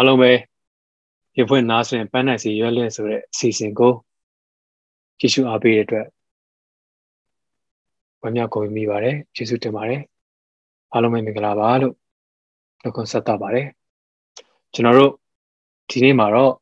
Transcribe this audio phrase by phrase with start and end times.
[0.00, 0.32] အားလုံးပဲ
[1.38, 3.92] ရဖွင့်နားဆင်ပန်းနိုင်စီရွက်လက်ဆိုတဲ့အစီအစဉ်ကို
[5.18, 6.06] ကြည့်ရှုအားပေးတဲ့အတွက်
[8.22, 10.02] ဝမ်းမြောက်ကုန်မိပါတယ်ကျေးဇူးတင်ပါတယ်
[10.92, 11.94] အားလုံးပဲမင်္ဂလာပါလို့
[12.82, 13.66] နှုတ်ခွန်းဆက်သပါတယ်
[14.74, 15.12] ကျွန်တော်တို့
[15.90, 16.52] ဒီနေ့မှာတော့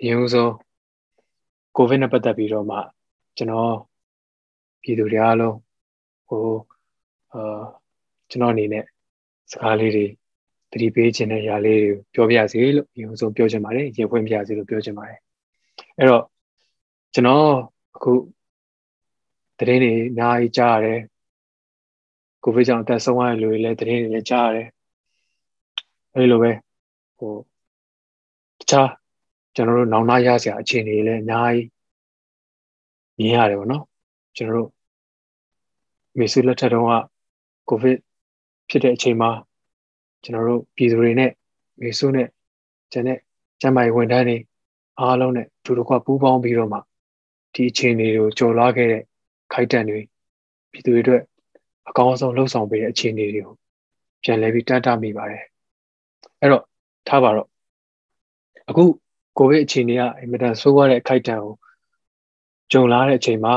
[0.00, 0.52] အရင်ဆုံး
[1.76, 2.78] ကိုဗစ်နဲ့ပတ်သက်ပြီးတော့မှ
[3.36, 3.74] ကျွန်တော်
[4.82, 5.56] ပြည်သူတွေအားလုံး
[6.28, 6.46] ဟို
[7.32, 7.62] အာ
[8.30, 8.84] ကျွန်တော်အနေနဲ့
[9.50, 10.06] စကားလေးတွေ
[10.72, 15.18] တတိပေးခြင်းတဲ့ຢာလေးတွေပြောပြစေလို့အရင်ဆုံးပြောချင်ပါတယ်ရင်ဖွင့်ပြစေလို့ပြောချင်ပါတယ်
[15.98, 16.24] အဲ့တော့
[17.14, 17.48] ကျွန်တော်
[17.96, 18.12] အခု
[19.58, 21.00] တရင်တွေအများကြီးကြားရတယ်
[22.42, 24.68] ကိုဗစ်ကြောင့်အသက်ဆုံးရတဲ့လူတွေလည်းတရင်တွေလည်းကြားရတယ်
[26.14, 26.52] အဲ့လိုပဲ
[27.18, 27.32] ဟို
[28.58, 28.90] တခြား
[29.54, 31.68] ကျွန်တော်တို့နောင်နာရစရာအခြေအနေတွေလည်းအများကြီး
[33.18, 33.84] မြင်ရတယ်ပေါ့နော်
[34.36, 34.70] ကျွန်တော်တို့
[36.18, 36.92] မေဆုလက်ထက်တုန်းက
[37.68, 37.98] ကိုဗစ်
[38.68, 39.30] ဖြစ်တဲ့အချိန်မှာ
[40.22, 41.30] ကျွန်တော်တို့ပြည်သူတွေနဲ့
[41.80, 42.28] မေဆုနဲ့
[42.92, 43.18] ကျန်တဲ့
[43.60, 44.36] ကျန်းမာရေးဝန်ထမ်းတွေ
[45.00, 46.78] အားလုံးနဲ့ဒူတကွပူးပေါင်းပြီးတော့မှ
[47.54, 49.02] ဒီအခြေအနေတွေကိုကြော်လွှားခဲ့တဲ့
[49.52, 50.00] ခိုက်တန်တွေ
[50.70, 51.22] ပြည်သူတွေအတွက်
[51.88, 53.54] အကောင်းဆုံးလှုပ်ဆောင်ပေးတဲ့အခြေအနေတွေကို
[54.24, 55.44] ပြန်လဲပြီးတတ်တာမိပါတယ်
[56.40, 56.64] အဲ့တော့
[57.08, 57.48] ထားပါတော့
[58.68, 58.84] အခု
[59.38, 61.54] ကိုဗစ်အခြေအနေကအင်မတန်ဆိုးရတဲ့အခိုက်တန်ကို
[62.72, 63.54] ကြုံလာတဲ့အချိန်မှာ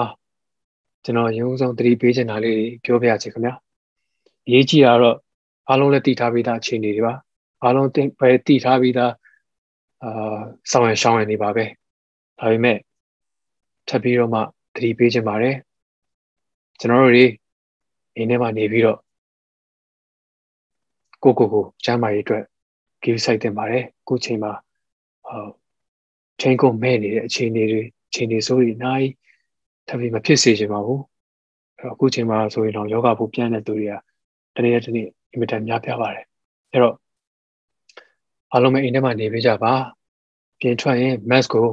[1.03, 3.53] ကျွန်တော်ရုံးဆုံးသတိပေးချင်တာလေးပြောပြချင်ခင်ဗျာ
[4.45, 5.17] အရေးကြီးတာတော့
[5.71, 7.13] အားလုံးလည်းတည်ထားပြီးသားအခြေအနေတွေပါ
[7.63, 7.87] အားလုံး
[8.19, 9.13] ပဲတည်ထားပြီးသား
[10.03, 10.39] အာ
[10.71, 11.65] ဆောင်ရရှောင်းရနေပါပဲ
[12.39, 12.77] ဒါပေမဲ့
[13.87, 14.39] ထပ်ပြီးတော့မှ
[14.75, 15.55] သတိပေးချင်ပါတယ်
[16.79, 17.25] ကျွန်တော်တို့တွေ
[18.15, 18.99] အိမ်ထဲမှာနေပြီးတော့
[21.23, 22.43] ကိုကိုကိုကျမ်းမာရေးအတွက်
[23.03, 24.51] ကိစ္စဆိုင်တင်ပါတယ်ခုချိန်မှာ
[25.27, 25.49] ဟော
[26.41, 29.07] ချိန်ကုန်မဲ့နေတဲ့အခြေအနေတွေအခြေအနေဆိုရင်နိုင်
[29.87, 31.01] ထပ်ပြီးမဖြစ်စေချင်ပါဘူး
[31.77, 33.93] အဲ့တော့အခုချိန်မှာဆိုရင်တော့ယောဂဖို့ပြန်တဲ့သူတွေက
[34.55, 36.25] တနေ့တစ်နေ့ အင်မတန်များပြားပါတယ်
[36.71, 36.95] အဲ့တော့
[38.51, 39.73] အားလုံးပဲအိမ်ထဲမှာနေပေးကြပါ
[40.59, 41.67] ပြင်ထွက်ရင် mask ကို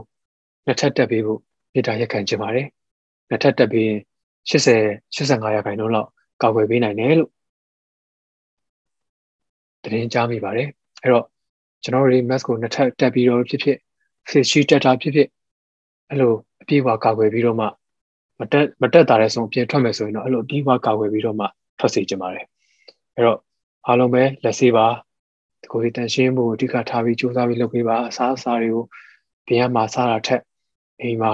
[0.67, 1.41] နှစ်ထပ်တက်ပေးဖို့
[1.73, 2.67] မြေတားရက်ခံချင်ပါတယ်
[3.29, 3.99] နှစ်ထပ်တက်ပေးရင်
[4.51, 4.75] 80
[5.17, 6.09] 85ရာခိုင်နှုန်းလောက်
[6.43, 7.31] ကာကွယ်ပေးနိုင်တယ်လို့
[9.83, 10.69] သတင်းကြားမိပါတယ်
[11.03, 11.25] အဲ့တော့
[11.83, 13.79] ကျွန်တော်တို့ mask ကိုနှစ်ထပ်တက်ပြီးတော့ဖြစ်ဖြစ်
[14.29, 15.29] face shield တက်တာဖြစ်ဖြစ်
[16.09, 16.33] အဲ့လို
[16.63, 17.67] အပြည့်အဝကာကွယ်ပြီးတော့မှ
[18.39, 21.47] မတက်မတက်တာတဲ့ဆုံးအပြင်ထွက်မယ်ဆိုရင်တော့အဲ့လိုအပြည့်အဝကာကွယ်ပြီးတော့မှ
[21.79, 22.45] ထွက်စေချင်ပါတယ်
[23.15, 23.39] အဲ့တော့
[23.91, 24.87] အားလုံးပဲလက်ဆေးပါ
[25.73, 28.85] ကိုယ်တန်ရှင်းမှုအဓိကထားပြီးစူးစမ်းပြီးလုပ်ပေးပါအစားအစာတွေကို
[29.47, 30.43] ဘင်းရမှာစားတာထက်
[31.03, 31.33] အိမ်မှာ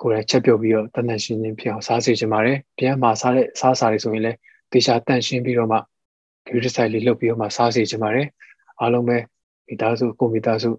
[0.00, 4.38] ကိုယ်လည်းချက်ပြုတ်ပြီးတော့တန်တန်ရှင်းရှင်းဖြစ်အောင်စားစေချင်ပါတယ်ဘင်းရမှာစားတဲ့စားစာတွေဆိုရင်လည်း
[4.72, 5.80] တေချာတန်ရှင်းပြီးတော့မှဂ
[6.54, 8.28] ရုတစိုက်လေးလုပ်ပြီးတော့မှစားစေချင်ပါတယ်
[8.80, 9.16] အားလုံးပဲ
[9.66, 10.70] မိသားစုကိုမိသားစု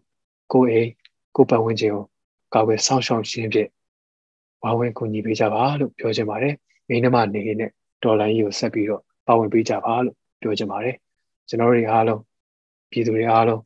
[0.54, 0.90] ကိုအိမ်
[1.36, 2.06] ကိုပတ်ဝန်းကျင်ကို
[2.54, 3.70] ကာကွယ်စောင့်ရှောက်ခြင်းဖြင့်
[4.64, 6.56] ဝါဝင်ကူညီပေးကြပါလို့ပြောချင်ပါတယ်
[6.88, 7.72] မိန်းမနေနဲ့
[8.04, 10.96] ဒေါ်လာကြီးကိုဆက်ပြီးတော့ ပါဝင်ပေးကြပါလို့ပြောချင်ပါတယ်
[11.48, 12.22] ကျွန်တော်တို့အားလုံး
[12.92, 13.62] ပြည်သူတွေအားလုံး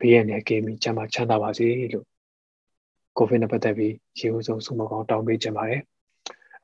[0.00, 2.06] ဘေးရန်နဲ့ကင်းပြီးချမ်းသာချမ်းသာပါစေလို့
[3.16, 5.80] ကိုဗစ်နဲ့ပတ်သက်ပြီးရေဦးဆုံးဆုမကောင်းတောင်းပေးချင်ပါတယ်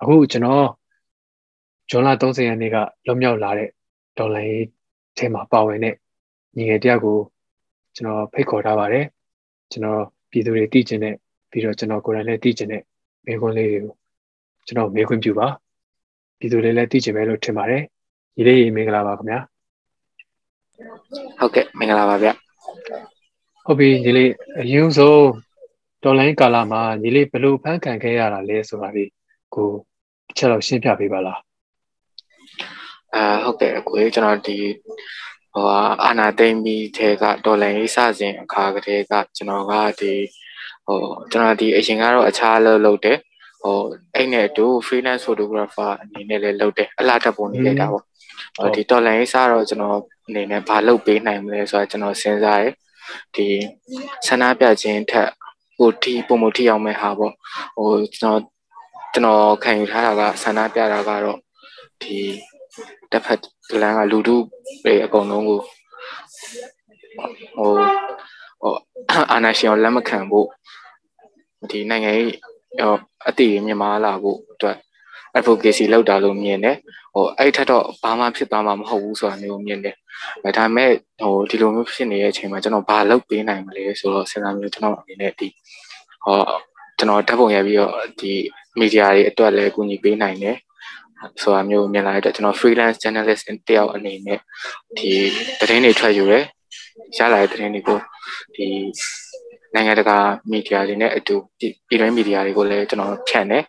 [0.01, 0.67] အခုကျွန်တော်
[1.91, 2.77] ဇွန်လ30ရက်နေ့က
[3.07, 3.69] လွန်မြောက်လာတဲ့
[4.19, 4.67] ဒေါ်လာရေး
[5.19, 5.95] ထဲမှာပါဝင်တဲ့
[6.57, 7.19] ညီငယ်တယောက်ကို
[7.95, 9.07] ကျွန်တော်ဖိတ်ခေါ်ထားပါတယ်
[9.71, 11.15] ကျွန်တော်ပြည်သူတွေသိကျင်တဲ့
[11.51, 12.83] ပြီးတော့ကျွန်တော်ကိုယ်တိုင်လည်းသိကျင်တဲ့
[13.27, 13.95] မေးခွန်းလေးတွေကို
[14.67, 15.49] ကျွန်တော်မေးခွင့်ပြုပါ
[16.39, 17.83] ပြည်သူတွေလည်းသိကျင်မယ်လို့ထင်ပါတယ်
[18.37, 19.39] ညီလေးမင်္ဂလာပါခင်ဗျာ
[21.39, 22.29] ဟုတ်ကဲ့မင်္ဂလာပါဗျ
[23.65, 25.29] ဟုတ်ပြီညီလေးအရင်ဆုံး
[26.03, 29.11] တော်လိုင်းကာလာမှာညီလေးဘယ်လိုဖန်ခံခဲ့ရတာလဲဆိုတာလေး
[29.55, 29.69] ကို
[30.27, 31.41] တစ်ချက်တော့ရှင်းပြပေးပါလား
[33.15, 34.59] အာဟုတ်ကဲ့အကိုကျွန်တော်ဒီ
[35.55, 35.67] ဟို
[36.05, 40.13] အာနာသိမ့်ပြီးထဲကဒေါ်လာရေးစစဉ်အခါကလေးကကျွန်တော်ကဒီ
[40.87, 40.99] ဟို
[41.31, 43.19] ကျွန်တော်ဒီအရင်ကတော့အခြားလုပ်လုပ်တယ်
[43.63, 43.79] ဟို
[44.15, 48.12] အဲ့နဲ့အတူ freelance photographer အနေနဲ့လည်းလုပ်တယ်အလားတက်ပုံနေလိုက်တာပေါ့ဟို
[48.75, 52.75] ဒီတော်လိုင်းရေးစတော့ကျွန်တော်အနေနဲ့ဘာလုပ်ပေးနိုင်မလဲဆိုတာကျွန်တော်စဉ်းစားရယ်
[53.35, 53.47] ဒီ
[54.27, 55.31] ဆန္ဒပြခြင်းထက်
[55.77, 57.33] ဟိုဒီပုံမထိအောင်မဲ့ဟာပေါ့
[57.77, 58.41] ဟိုကျွန်တော်
[59.13, 61.39] ကျွန်တော်ခံယူထားတာကဆန္ဒပြတာကတော့
[62.03, 62.17] ဒီ
[63.13, 63.41] တစ်ဖက်
[63.81, 64.37] လမ်းကလူထု
[64.85, 65.61] တွေအကုန်လုံးကို
[67.57, 67.71] ဟို
[68.61, 68.75] ဟို
[69.33, 70.47] အာနာရှင်ကိုလက်မခံဖို့
[71.71, 72.35] ဒီနိုင်ငံရေး
[73.29, 74.77] အတိမြင်မာလာဖို့အတွက်
[75.39, 76.77] advocacy လုပ်တာလို့မြင်တယ်
[77.15, 79.97] ဟိုအဲ့ထက်တော့ဘာမှဖြစ်သွားမှာမဟုတ်ဘူးဆိုတာမျိုးမြင်တယ်
[80.57, 80.91] ဒါပေမဲ့
[81.23, 85.49] ဟိုဒီလိုမျိုးဖြစ်နေတဲ့အချိန်မှာကျွန်တော်ဘာလုပ်ပေးနိုင်မလဲဆိုတော့စဉ်းစားမျိုးကျွန်တော်အနေနဲ့ဒီ
[86.25, 86.37] ဟော
[86.99, 88.33] ကျွန်တော်ဓာတ်ပုံရိုက်ပြီးတော့ဒီ
[88.79, 90.57] မီဒီယာတွေအတွက်လည်းကူညီပေးနိုင်တယ်
[91.43, 94.39] ဆိုတာမျိုးမြင်လာတဲ့အတွက်ကျွန်တော် freelance journalist တယောက်အနေနဲ့
[94.99, 95.11] ဒီ
[95.61, 96.35] သတင်းတွေထွက်ယူရ
[97.17, 97.99] ရလာတဲ့သတင်းတွေကို
[98.55, 98.67] ဒီ
[99.75, 100.19] နိုင်ငံတကာ
[100.51, 103.65] မီဒီယာတွေနဲ့အတူပြည်တွင်းမီဒီယာတွေကိုလည်းကျွန်တော်ဖြန့်တယ်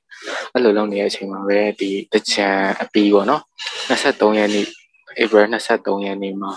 [0.54, 2.48] အဲ့လိုလုပ်နေတဲ့အချိန်မှာပဲဒီတချံ
[2.82, 3.42] အပီးပေါ့နော်
[3.90, 4.68] 23ရက်နေ့
[5.20, 6.52] April 23ရက်နေ့မှာ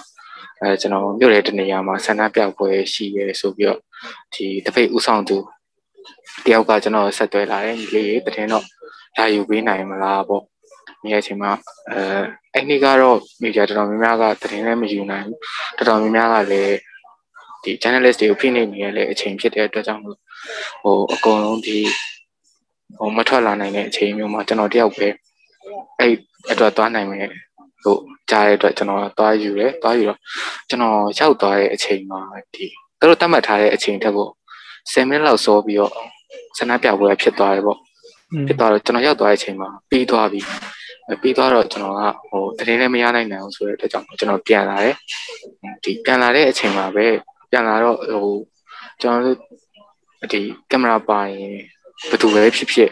[0.60, 3.80] အဲကျွန်တော်မြို့ရဲ့တနေရာမှာဆန္ဒပြပွဲရှိရဲဆိုပြီးတော့
[4.34, 5.36] ဒီတပိတ်ဥဆောင်သူ
[6.44, 8.64] တယောက်ကကျွန်တော်ဆက်သွဲလာတယ်ညီလေးတရင်တော့
[9.16, 10.42] လာယူပေးနိုင်မလားပေါ့
[11.02, 11.52] ဒီအချိန်မှာ
[11.90, 12.00] အဲ
[12.54, 15.38] အဲ့ဒီကတော့မီဒီယာတော်တော်များများကတရင်လည်းမယူနိုင်ဘူး
[15.76, 16.76] တော်တော်များများကလည်း
[17.66, 20.16] ဒီ journalist တွေကိုဖိနှိပ်နေရတဲ့အချိန်ဖြစ်တဲ့အတွက်ကြောင့်မို့
[20.82, 21.78] ဟိုအကုန်လုံးဒီ
[22.98, 25.08] ဟိုမထွက်လာနိုင်တဲ့အချိန်မျိုးမှာကျွန်တော်တယောက်ပဲ
[26.00, 26.14] အဲ့
[26.50, 27.28] အတွက်သွားနိုင်မယ်
[27.84, 30.18] လို့ကြားတဲ့အတွက်ကျွန်တော်သွားယူတယ်သွားယူတော့
[30.68, 32.20] ကျွန်တော်ရောက်သွားတဲ့အချိန်မှာ
[32.54, 32.66] ဒီ
[32.98, 34.28] သူတို့တတ်မှတ်ထားတဲ့အချိန်ထက်ကို
[34.92, 35.92] 10မိနစ်လောက်စောပြီးတော့
[36.58, 37.78] ဆန္ဒပြပွဲဖြစ်သွားတယ်ပေါ့
[38.46, 40.40] ဖြစ်သွားတော့ကျွန်တော်ရောက်သွားတဲ့အချိန်မှာပြီးသွားပြီ
[41.22, 44.96] ပြီးသွားတော့ကျွန်တော်ကဟိုတရင်လည်းမရနိုင်နိုင်အောင်ဆိုတဲ့အတွက်ကြောင့်ကျွန်တော်ပြန်လာတယ်
[45.84, 47.06] ဒီပြန်လာတဲ့အချိန်မှာပဲ
[47.56, 48.36] ပြန်လာတော့ဟို
[49.00, 49.38] ကျွန်တော်တို့
[50.32, 51.54] ဒီကင်မရာပါရင်
[52.08, 52.90] ဘယ်သူပဲဖြစ်ဖြစ်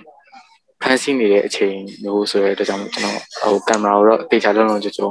[0.81, 5.09] ဖန်ဆီးနေတဲ့အချိန်မျိုးဆိုတဲ့အတွက်ကြောင့်ကျွန်တော်ဟိုကင်မရာကိုတော့တေချာလုံးလုံးကြုံကြုံ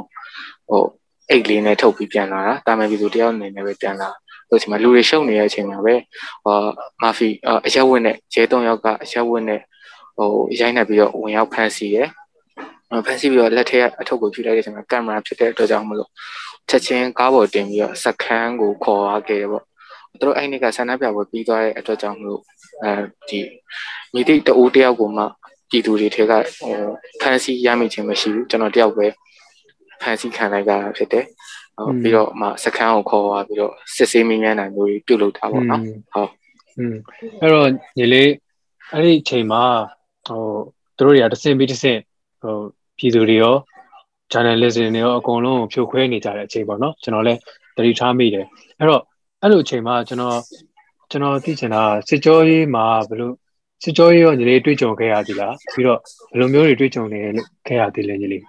[0.69, 0.83] ဟို
[1.29, 4.09] အိတ်လေးနဲ့ထုတ်ပြီးပြန်လာတာတာမန်ဗီဒီယိုတယောက်အနေနဲ့ပဲပြန်လာ
[4.49, 5.95] ဆိုချိန်မှာလူတွေရှုပ်နေတဲ့အချိန်မှာပဲ
[6.45, 6.57] ဟော
[7.01, 7.27] မာဖီ
[7.65, 9.61] အရက်ဝက်နဲ့ရဲသုံးယောက်ကအရက်ဝက်နဲ့
[10.17, 10.29] ဟို
[10.59, 12.09] ရိုက်နေပြီးတော့ဝင်ရောက်ဖန်ဆီးရယ်
[13.05, 16.09] ဖန်ဆီးပြီးတော့လက်ထက်အထုပ်ကိုဖြူလိုက်တဲ့အချိန်မှာကင်မရာဖြစ်တဲ့အတွက်ကြောင့်မလို့
[16.69, 19.63] ချက်ချင်းကားပေါ်တင်ပြီးတော့စခန်းကိုခေါ်သွားခဲ့ပေါ့
[20.19, 22.41] သူတို့အဲ့ဒီကဆန္ဒပြပွဲပြီးသွားတဲ့အတွက်ကြောင့်မလို့
[22.83, 22.93] အဲ
[23.29, 23.39] ဒီ
[24.13, 25.23] မိတိတအိုးတယောက်ကိုမှ
[25.69, 26.75] ပြည်သူတွေထဲကဟို
[27.21, 29.07] ဖန်ဆီးရမိခြင်းမရှိဘူးကျွန်တော်တယောက်ပဲ
[30.01, 31.25] ဖန်ဆီးခံလိုက်တာဖြစ်တယ်
[31.77, 35.81] ဟုတ်ပြီးတော့မှစခန်းကိုခေါ်သွားပြီးတော့စစ်ဆေးမင်းများနိုင်မျိုးပြုလုပ်တာပေါ့နော်
[36.13, 36.31] ဟုတ်
[36.77, 36.95] อืม
[37.41, 38.31] အဲ့တော့ညီလေး
[38.93, 39.63] အဲ့ဒီအချိန်မှာ
[40.27, 40.43] ဟို
[40.97, 41.99] သူတို့တွေကတဆင့်ပြီးတဆင့်
[42.41, 42.55] ဟို
[42.97, 43.55] ပြည်သူတွေရော
[44.31, 47.39] journalist တွေရောအကုန်လုံးကိုဖြိုခွဲနေကြတဲ့အချိန်ပေါ့နော်ကျွန်တော်လည်း
[47.77, 48.45] တတိထားမိတယ်
[48.79, 49.01] အဲ့တော့
[49.41, 50.37] အဲ့လိုအချိန်မှာကျွန်တော်
[51.11, 53.31] ကျွန်တော်သိချင်တာစစ်ကြောရေးမှာဘယ်လို
[53.83, 55.99] စစ်ကြောရေးရောညီလေးတွေ့ကြုံခဲ့ရသည်လားပြီးတော့
[56.31, 58.43] ဘယ်လိုမျိုးတွေတွေ့ကြုံနေလို့ခဲ့ရသေးလဲညီလေး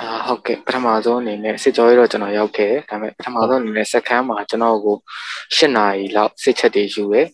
[0.00, 4.96] အာဟုတ်ကဲ့ပထမဆုံးအနေနဲ့စစ်ကြောရေးတော့ကျွန်တော်ရောက်ခဲ့ဒါပေမဲ့ပထမဆုံးအနေနဲ့စက်ခန်းမှာကျွန်တော်ကို
[5.56, 7.28] ၈နာရီလောက်စစ်ချက်တွေယူရယ်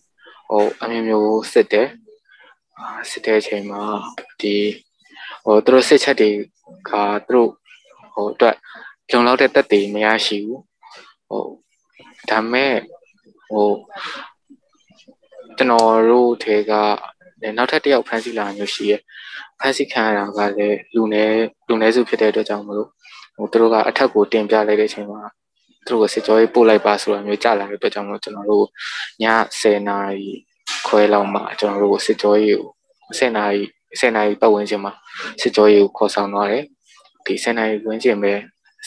[0.49, 1.87] ဟိုအမျိုးမျိုးစစ်တယ်
[2.77, 3.81] အာစစ်တဲ့အချိန်မှာ
[4.41, 4.55] ဒီ
[5.43, 6.29] ဟိုသူတို့စစ်ချက်တွေ
[6.89, 6.91] က
[7.27, 7.49] သူတို့
[8.13, 8.55] ဟိုအတွက်
[9.11, 10.61] လုံလောက်တဲ့တက်တွေမရရှိဘူး
[11.29, 11.45] ဟို
[12.29, 12.73] ဒါမဲ့
[13.49, 13.69] ဟို
[15.57, 16.73] ကျွန်တော်တို့ထဲက
[17.57, 18.93] နောက်ထပ်တစ်ယောက်ဖမ်းဆီးလာမျိုးရှိရ
[19.59, 21.23] ဖမ်းဆီးခံရတာကလည်းလူနေ
[21.67, 22.89] လူနေစုဖြစ်တဲ့အတွက်ကြောင့်မလို့
[23.35, 25.21] ဟိုသူတို့ကအထက်ကိုတင်ပြလိုက်တဲ့အချိန်မှာ
[25.85, 28.65] သူတို့ကစစ်ကြောရေးပို့လိုက်ပါဆိုတာမျိုးကြားလာတဲ့အတွက်ကြောင့်မလို့ကျွန်တော်တို့
[29.23, 29.25] ည
[29.59, 30.29] 10နာရီ
[30.87, 32.71] ခွဲလောက်မှကျွန်တော်တို့ကိုစစ်ကြောရေးကို
[33.17, 33.63] 10နာရီ
[33.99, 34.93] 10နာရီပတ်ဝန်းကျင်မှာ
[35.41, 36.63] စစ်ကြောရေးကိုခေါ်ဆောင်သွားတယ်
[37.25, 38.33] ဒီ10နာရီဝန်းကျင်ပဲ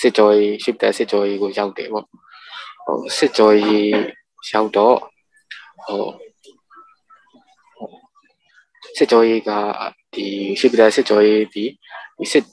[0.00, 2.06] စစ်ကြောရေးရှိတဲ့စစ်ကြောရေးကိုရောက်တယ်ပေါ့
[2.84, 3.90] ဟိုစစ်ကြောရေး
[4.52, 4.96] ရောက်တော့
[5.84, 6.06] ဟို
[8.96, 9.50] စစ်ကြောရေးက
[10.14, 10.26] ဒီ
[10.60, 11.64] ရှိပြတဲ့စစ်ကြောရေးဒီ
[12.18, 12.44] ဒီစစ်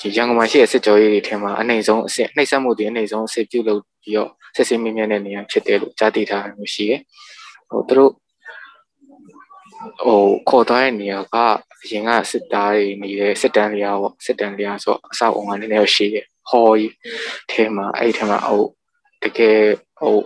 [0.00, 7.00] ဒီရန်ကုန်မှာရှိတဲ့စစ်ကြောရေးတွေထဲမှာအနိုင်ဆုံးအဆင့်နှိမ့်ဆက်မှုတွေအနိုင်ဆုံးအဆင့်ပြုလုပ်ပြီးတော့စစ်စစ်မြင့်မြတ်တဲ့နေရာဖြစ်တယ်လို့ကြားသိထားမျိုးရှိတယ်
[7.68, 8.12] ဟိုသူတို့
[10.04, 11.36] ဟိုခေါ်သွားတဲ့နေရာက
[11.82, 16.92] အရင်ကစစ်သားတွေနေတဲ့စစ်တမ်းလျာပေါ့စစ်တမ်းလျာဆိုအဆောက်အုံကနည်းနည်းရှိတယ်ဟော်ကြီး
[17.50, 18.64] ထဲမှာအဲ့ထဲမှာဟို
[19.22, 19.60] တကယ်
[20.00, 20.16] ဟို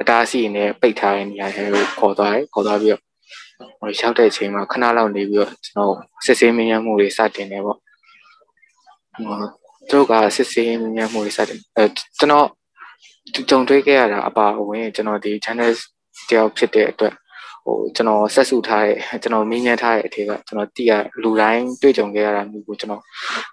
[0.00, 3.02] အတားစီနဲ့ပိတ်ထားတဲ့နေရာတွေကိုခေါ်သွားတယ်ခေါ်သွားပြီးတော့
[3.78, 9.36] ဟိုရောက်တဲ့အချိန်မှာခဏလောက်နေပြီးတော့ကျွန်တော်စစ်ဆေးမင်းရမှုတွေစတင်နေပေါ့ဟို
[9.90, 11.84] သူကစစ်ဆေးမင်းရမှုတွေစတင်အဲ
[12.18, 12.48] ကျွန်တော်
[13.48, 15.72] ကြုံတွေ့ခဲ့ရတာအပါအဝင်ကျွန်တော်ဒီ channel
[16.28, 17.14] တယောက်ဖြစ်တဲ့အတွက်
[17.66, 20.92] ဟိုကျွန်တော်ဆက်စုထားတဲ့ကျွန်တော်မင်းညမ်းထားတဲ့အထက်ကကျွန်တော်တည်ရ
[21.22, 23.02] လူတိုင်းတွေ့ကြုံခဲ့ရတာမျိုးကိုကျွန်တော်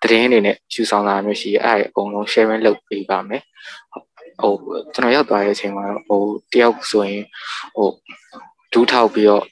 [0.02, 3.44] သတင်းအနေနဲ့ယူဆောင်လာမျိုးရှိအဲ့အကုန်လုံး sharing လုပ်ပေးပါမယ်
[4.42, 4.54] ဟို
[4.94, 6.22] ကျွန်တော်ရောက်သွားတဲ့အချိန်မှာဟို
[6.54, 7.24] တယောက်ဆိုရင်
[7.76, 7.88] ဟို
[8.74, 9.44] ဒူးထောက်ပြီးတော့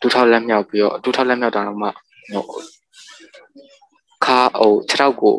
[0.00, 2.44] ဒူးထောက်လက်မြောက်ပြီးတော့ဒူးထောက်လက်မြောက်တာတော့မှဟို
[4.24, 5.36] ခါဟိုခြေထောက်ကို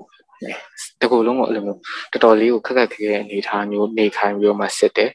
[1.02, 1.80] တကူလုံးကိုအဲ့လိုမျိုး
[2.12, 5.12] တော်တော်လေးကိုခက်ခက်ခဲခဲအနေထားမျိုးနေခိုင်းပြီးတော့မှစစ်တယ်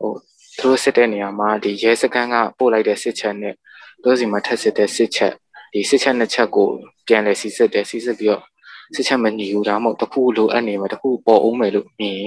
[0.00, 0.12] ဟို
[0.58, 3.54] သူတို့စစ်တဲ့နေရာမှာဒီရဲစခန်းကပို့လိုက်တဲ့စစ်ချက်နဲ့
[4.02, 5.32] သူတို့စီမှာထပ်စစ်တဲ့စစ်ချက်
[5.72, 6.68] ဒီစစ်ချက်နှစ်ချက်ကို
[7.06, 8.42] ပြန်လဲစီစစ်တယ်စီစစ်ပြီးတော့
[8.94, 12.22] စစ်ချက်မညီဘူးဒါမှမဟုတ်တခုလိုအပ်နေမှာတခုပေါ်အောင်မယ်လို့မြင်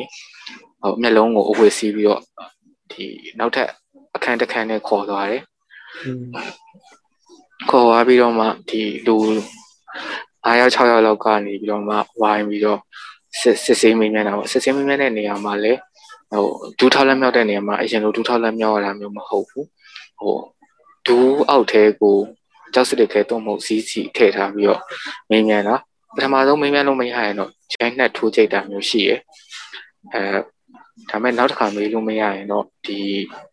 [0.81, 2.21] ဟိုမျက်လုံးကိုအဝေးစီးပြီးတော့
[2.91, 3.05] ဒီ
[3.39, 3.69] နောက်ထပ်
[4.15, 5.41] အခန်းတစ်ခန်းနဲ့ခေါ်သွားတယ်
[7.69, 9.15] ခေါ်သွားပြီးတော့မှဒီလူ
[10.45, 12.79] 9ယောက်6ယောက်လောက်ကနေပြီးတော့မှဝိုင်းပြီးတော့
[13.39, 15.79] စစ်စစ်ဆေးမိနေတာပေါ့စစ်ဆေးမိနေတဲ့နေရာမှာလည်း
[16.31, 16.45] ဟို
[16.79, 19.67] ဒူးထောက်လက်မြောက်တဲ့နေရာမှာအရင်လိုဒူးထောက်လက်မြောက်ရတာမျိုးမဟုတ်ဘူး
[20.19, 20.35] ဟို
[21.07, 22.15] ဒူးအောက်ထဲကို
[22.73, 24.81] ကြောက်စစ်တွေခဲတော့မဟုတ်စီးစီထည့်ထားပြီးတော့
[25.29, 25.75] မင်းမြန်တာ
[26.15, 29.19] ပထမဆုံးမင်းမြန်လို့မရရင်တော့ဂျိုင်းနဲ့ထိုးကြိတ်တာမျိုးရှိရယ်
[30.13, 30.21] အဲ
[31.09, 32.97] ဒါမဲ့နောက်တစ်ခါမေးလို့မရရင်တော့ဒီ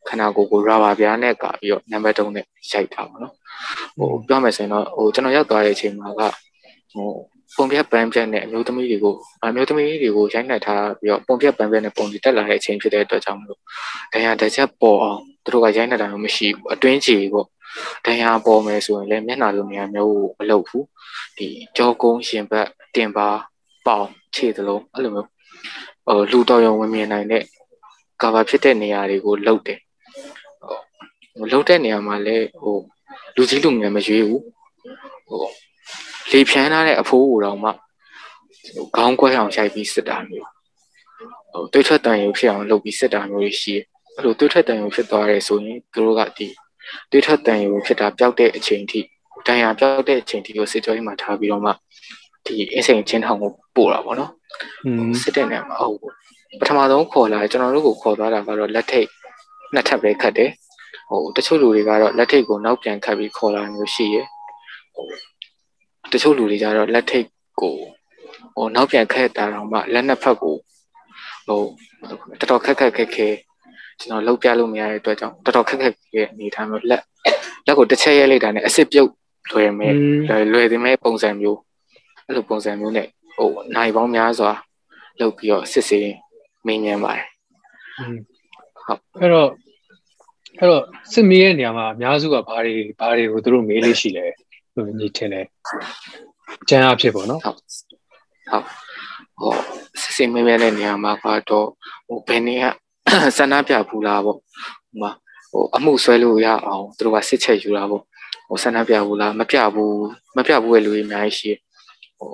[0.09, 3.35] ခန္ဓာကိုယ်ကိုရာဘာပြားနဲ့ကပြီးတော့နံပါတ်3နဲ့ရိုက်တာပေါ့နော်
[3.99, 6.23] ဟိုပြောမယ်ဆိုရင်တော့ဟိုကျွန်တော်ရောက်သွားတဲ့အချိန်မှာက
[6.93, 7.11] ဟို
[7.57, 13.61] ပုံပြက်ပန်းပြက်နဲ့အမျိုးသမီးတွေကိုအမျိုးသမီးတွေကိုရိုက်နှက်ထားပြီးတော့ပုံပြက်ပန်းပြက်နဲ့ပုံတွေတက်လာတဲ့အချိန်ဖြစ်တဲ့အတွက်ကြောင့်မလို့
[14.13, 17.47] ဒဏ်ရာတစ်ချက်ပေါ်အောင်သူတို့ကရိုက်နှက်တာမျိုးမရှိဘူးအတွင်းကြီးပေါ့
[18.07, 20.87] ဒဏ်ရာပေါ်မယ်ဆိုရင်လည်းမျက်နှာလိုနေရာမျိုးမလုပ်ဘူး
[21.39, 23.29] ဒီကြောကုန်းရှင်ဘက်တင်ပါ
[23.87, 25.29] ပေါင်ခြေသလုံးအဲ့လိုမျိုး
[26.07, 27.45] ဟိုလူတော်ရုံဝင်မြင်နိုင်တဲ့
[28.23, 29.79] ကာဗာဖြစ်တဲ့နေရာတွေကိုလှုပ်တယ်
[31.37, 32.77] ဟိုလှုပ်တဲ့နေရာမှာလည်းဟို
[33.37, 34.43] လူကြီးလူငယ်မရွေးဘူး
[35.29, 35.45] ဟို
[36.31, 37.71] လေဖြန်းထားတဲ့အဖိုးကိုတော့မှ
[38.97, 40.49] ခေါင်းကွဲအောင်ရိုက်ပြီးစစ်တာမျိုး
[41.53, 43.85] ဟိုတွေးထွက်တန်ရုံဖြစ်အောင်လုပ်ပြီးစစ်တာမျိုးရှိတယ်
[44.17, 46.49] အဲ့လိုတွေးထွက်တန်ရုံဖြစ်သွားတယ်ဆိုရင်သူတို့ကဒီ
[47.11, 49.01] တွေးထွက်တန်ရုံဖြစ်တာပျောက်တဲ့အချိန်ထိ
[49.47, 51.71] တန်ရာပျောက်တဲ့အချိန်ထိကိုစစ်ကြောရေးမှာထားပြီးတော့မှ
[52.47, 54.31] ဒီအစိမ်ချင်းထောင်ကိုပို့တာပေါ့နော်
[55.23, 55.99] စစ်တဲ့နေရာမှာဟုတ်
[56.61, 59.09] ပထမဆုံးခေါ်လာကျွန်တော်တို့ကိုခေါ်သွားတာကတော့လက်ထိတ်
[59.75, 60.51] နှစ်ထပ်ပဲခတ်တယ်
[61.09, 64.27] ဟိုတချို့လူတွေကတော့လက်ထိတ်ကိုနောက်ပြန်ခတ်ပြီးခေါ်လာမျိုးရှိရယ်
[64.95, 65.07] ဟို
[66.13, 67.27] တချို့လူတွေကျတော့လက်ထိတ်
[67.61, 67.77] ကို
[68.55, 70.57] ဟိုနောက်ပြန်ခက်တာတော့မှလက်နှစ်ဖက်ကို
[71.47, 71.61] ဟို
[72.39, 73.29] တော်တော်ခက်ခက်ခက်ခဲ
[74.01, 77.03] ကျွန်တော်လှုပ်ပြလို့မရတဲ့အတွက်ကြောင့်တော်တော်ခက်ခက်ရဲ့အနေထားမျိုးလက်
[77.67, 79.11] လက်ကိုတစ်ချက်ရဲလိုက်တာနဲ့အစ်စ်ပြုတ်
[79.51, 79.95] လွယ်မယ်
[80.53, 81.59] လွယ်သည်မဲ့ပုံစံမျိုး
[82.27, 84.53] အဲ့လိုပုံစံမျိုးနဲ့ဟိုနိုင်ပေါင်းများစွာ
[85.19, 86.13] လှုပ်ပြီးတော့စစ်စေး
[86.67, 87.27] မင်းညံပါတယ်
[88.87, 89.51] ဟုတ်အဲ့တော့
[90.59, 94.27] အဲ့တော့စစ်မီးရဲ့နေရာမှာအများစုကဘာတွေဘာတွေကိုသူတို့မေးလို့ရှိလဲ
[94.75, 95.47] လို့ညီထင်တယ်
[96.69, 97.57] ကျန်းအဖြစ်ပေါ့နော်ဟုတ်
[98.51, 98.65] ဟုတ်
[99.41, 99.55] ဟော
[100.01, 101.69] စစ်စစ်မဲမဲတဲ့နေရာမှာကတော့
[102.07, 102.65] ဟိုဘယ်နေက
[103.37, 105.11] စန္ဒပြဘူးလားပေါ့ဟိုမှာ
[105.51, 108.03] ဟိုအမှုဆွဲလို့ရအောင်သူတို့ကစစ်ချက်ယူတာပေါ့
[108.49, 109.97] ဟိုစန္ဒပြဘူးလားမပြဘူး
[110.37, 111.53] မပြဘူးရဲ့လူတွေအများကြီးရှိ
[112.19, 112.31] ဟို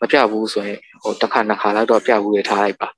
[0.00, 2.88] မပြဘူးဆိုရင်ဟိုတစ်ခါနှစ်ခါလောက်တော့ပြဘူးရထားလိုက်ပါ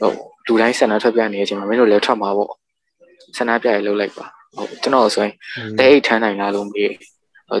[0.00, 0.12] ဟို
[0.46, 2.50] လူတိုင်းဆန္ဒထွက်ပြနေတဲ့အချိန်မှာမင်းတို့လည်းထွက်မှာပေါ့
[3.36, 4.26] ဆန္ဒပြရလုပ်လိုက်ပါ
[4.56, 5.34] ဟုတ်ကျွန်တော်ဆိုရင်
[5.78, 6.92] တဲအိတ်ထမ်းနိုင်လားလို့မေး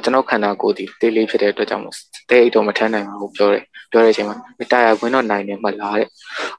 [0.03, 1.95] ကျွန်တော်ခန္ဓာကိုယ်ဒီတေးလေးဖြစ်တဲ့အတွက်ကြောင့်မို့
[2.29, 4.37] တဲအိတ်တော့မထမ်းနိုင်ဘူးပြောတယ်ပြောတဲ့အချိန်မှာ
[4.71, 6.07] တာယာခွင်းတော့နိုင်တယ်မှလားတဲ့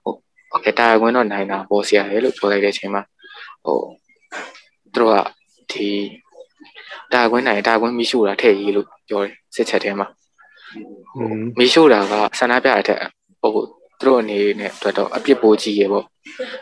[0.03, 0.19] ဟုတ်
[0.51, 3.03] โอเคတာယာခွင်းတော့နိုင်တာပေါ်ဆရာရဲ့လို့ပြောလိုက်တဲ့အချိန်မှာ
[3.65, 3.79] ဟို
[4.95, 5.17] သူတို့က
[5.73, 5.89] ဒီ
[7.13, 10.09] တာယာခွင်းနိုင်တာယာခွင်းမရှိတာထည့်ရေးလို့ပြောတယ်စစ်ချက်ထဲမှာ
[11.59, 12.99] မရှိတာကဆန္ဒပြရတဲ့
[13.43, 13.53] ဟို
[14.01, 16.07] သူတို့အနေနဲ့အတွက်တော့အပြစ်ပိုးကြီးရေပေါ့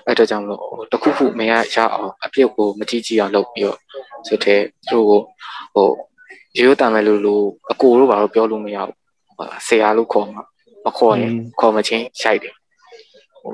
[0.07, 0.61] အဲ့တော့ကြောင့်လို့
[0.93, 3.79] တခုခုမရရအောင်အပြစ်ကိုမကြီးကြီးအောင်လုပ်ပြီးတော့
[4.27, 5.21] ဆိုတဲ့သူတို့ကို
[5.75, 5.89] ဟို
[6.60, 8.96] ရိုးတမ်းမဲ့လို့လို့အကိုတို့ဘာလို့ပြောလို့မရဘူး
[9.68, 10.42] ဆရာလို့ခေါ်မှာ
[10.86, 12.56] မခေါ်ရင်ခေါ်မချင်းရှိုက်တယ်
[13.40, 13.52] ဟို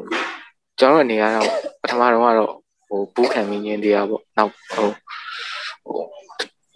[0.79, 1.47] ကျွန်တော်အနေကတော့
[1.81, 2.51] ပထမတော့ကတော့
[2.87, 4.89] ဟိုဘူးခံပြီးညင်းတရားပေါ့နောက်ဟို
[5.85, 6.03] ဟို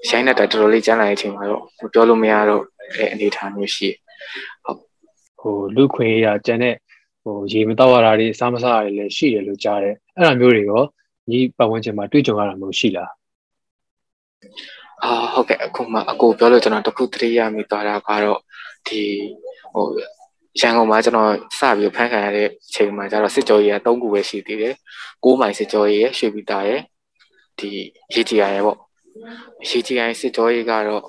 [0.08, 2.64] ရှိုင်းတဲ့တော်တော်လေးကျန်းလာတဲ့အချိန်မှာတော့ပြောလို့မရတော့
[2.96, 3.90] တဲ့အနေအထားမျိုးရှိ
[4.66, 4.80] ဟုတ်
[5.40, 6.76] ဟိုလူခွေရကျန်တဲ့
[7.24, 10.84] ဟိုရေမတော့ရတာတွေစားမစားရတွေလည်းရှိတယ်လို့ကြားတယ်အဲ့ဒါမျိုးတွေရော
[11.30, 13.12] ညီပတ်ဝန်းကျင်မှာတွေ့ကြုံရတာမျိုးရှိလား
[15.04, 18.40] အာဟုတ်ကဲ့အခုမှအကိုပြောလို့ကျွန်တော်တခုသတိရမိသွားတာကတော့
[18.88, 19.02] ဒီ
[19.74, 19.86] ဟို
[20.62, 24.74] ရန်ကုန်မှာကျွန်တော်စပြီးဖန်ခံရတဲ့အချိန်မှာကျတော့စစ်ကြောရေးက၃ခုပဲရှိသေးတယ်။
[25.24, 26.82] ၉မိုင်စစ်ကြောရေးရဲ့ရွှေပြည်သားရဲ့
[27.60, 27.70] ဒီ
[28.14, 28.78] ရေကြီးရရဲ့ပေါ့။
[29.70, 31.04] ရေကြီးရရဲ့စစ်ကြောရေးကတော့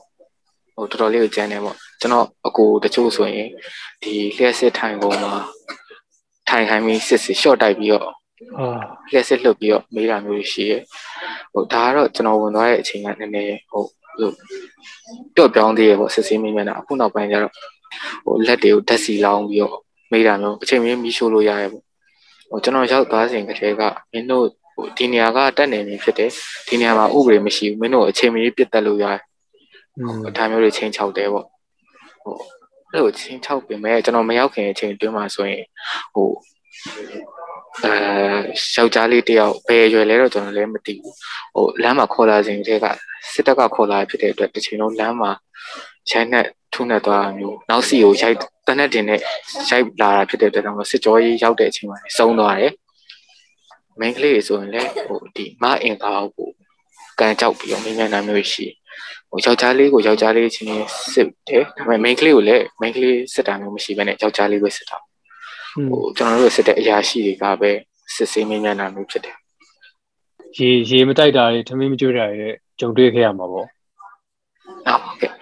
[0.76, 3.48] ဟိုတော်တော်လေးကိုကျန်းတယ်ပေါ့။ကျွန်တော်အကိုတချို့ဆိုရင်
[4.02, 5.34] ဒီလျှက်စစ်ထိုင်ကုန်မှာ
[6.48, 8.17] ထိုင်ခိုင်းပြီးစစ်စစ် short တိုက်ပြီးတော့အာ
[9.10, 10.78] လျှက်စစ်လှုပ်ပြီးတော့မေးတာမျိုးရှိရဲ
[11.52, 13.84] ဟိုဒါကတော့ကျွန်တော်ဝင်သွားတဲ့အချိန်ကနည်းနည်းဟို
[15.36, 17.52] တော့ပြောင်းသေးရပေါ့စစ်စစ်မေးမြန်းတာအခုနောက်ပိုင်းကျတော့
[18.24, 19.76] ဟိုလက်တွေကိုဓာတ်စီလောင်းပြီးတော့
[20.12, 21.84] မေးတာမျိုးအချိန်မင်းမီးရှို့လို့ရရဲပေါ့
[22.50, 26.30] ဟိုကျွန်တော်ရောက်သွားစဉ်ကတည်းကမင်းတို့ဟိုဒီနေရာကတက်နေနေဖြစ်တယ်
[26.68, 29.20] ဒီနေရာမှာဥပဒေမရှိဘူးမင်းတို့အချိန်မီးပြတ်တက်လို့ရတယ်
[30.22, 31.46] ဟိုဒါမျိုးတွေချင်းချောက်တယ်ပေါ့
[32.22, 32.36] ဟို
[32.90, 35.64] အဲ့လိုချင်းချောက်ပြင်မဲ့ကျွန်တော်မရောက်ခင်အချိန်အတွင်းမှာဆိုရင်
[36.14, 36.28] ဟို
[37.84, 37.92] အဲ
[38.76, 41.14] ယောက်ျားလေးတယောက်ဘယ်ရွယ်လဲတော့ကျွန်တော်လည်းမသိဘူး
[41.54, 42.86] ဟိုလမ်းမှာခေါ်လာခြင်းတည်းက
[43.32, 45.30] စစ်တပ်ကခေါ်လာဖြစ်တဲ့အတွက်တစ်ချိန်လုံးလမ်းမှာ
[46.10, 49.20] ရိုက်နှက်ထုနဲ့သွားတာမျိုးနောက်စီကိုရိုက်တနက်တင်နဲ့
[49.70, 52.72] ရိုက်လာတာဖြစ်တဲ့အတွက်တော့စစ်ကြောရေးရောက်တဲ့အချိန်မှာစုံသွားတယ်
[54.00, 56.48] မင်းကလေးဆိုရင်လည်းဟိုဒီမအင်ကာကို
[57.20, 58.66] ကန်ကြောက်ပြီးတော့မင်းမြန်တာမျိုးရှိ
[59.30, 60.70] ဟိုယောက်ျားလေးကိုယောက်ျားလေးချင်း
[61.12, 64.96] စစ်တယ်ဒါပေမဲ့ main ကလေးကိုလည်း main ကလေးစစ်တာမျိုးမရှိဘဲနဲ့ယောက်ျားလေးပဲစစ်တာ
[65.90, 67.70] ဟိုကျွန်တော်တို့စစ်တဲ့အရာရှိတွေကပဲ
[68.14, 69.36] စစ်ဆေးမင်းမြန်တာမျိုးဖြစ်တယ်
[70.58, 72.48] ရေရေမတိုက်တာတွေထမင်းမကျွေးတာတွေ
[72.80, 75.32] ကြုံတွေ့ခဲ့ရမှာပေါ့ဟုတ်ကဲ့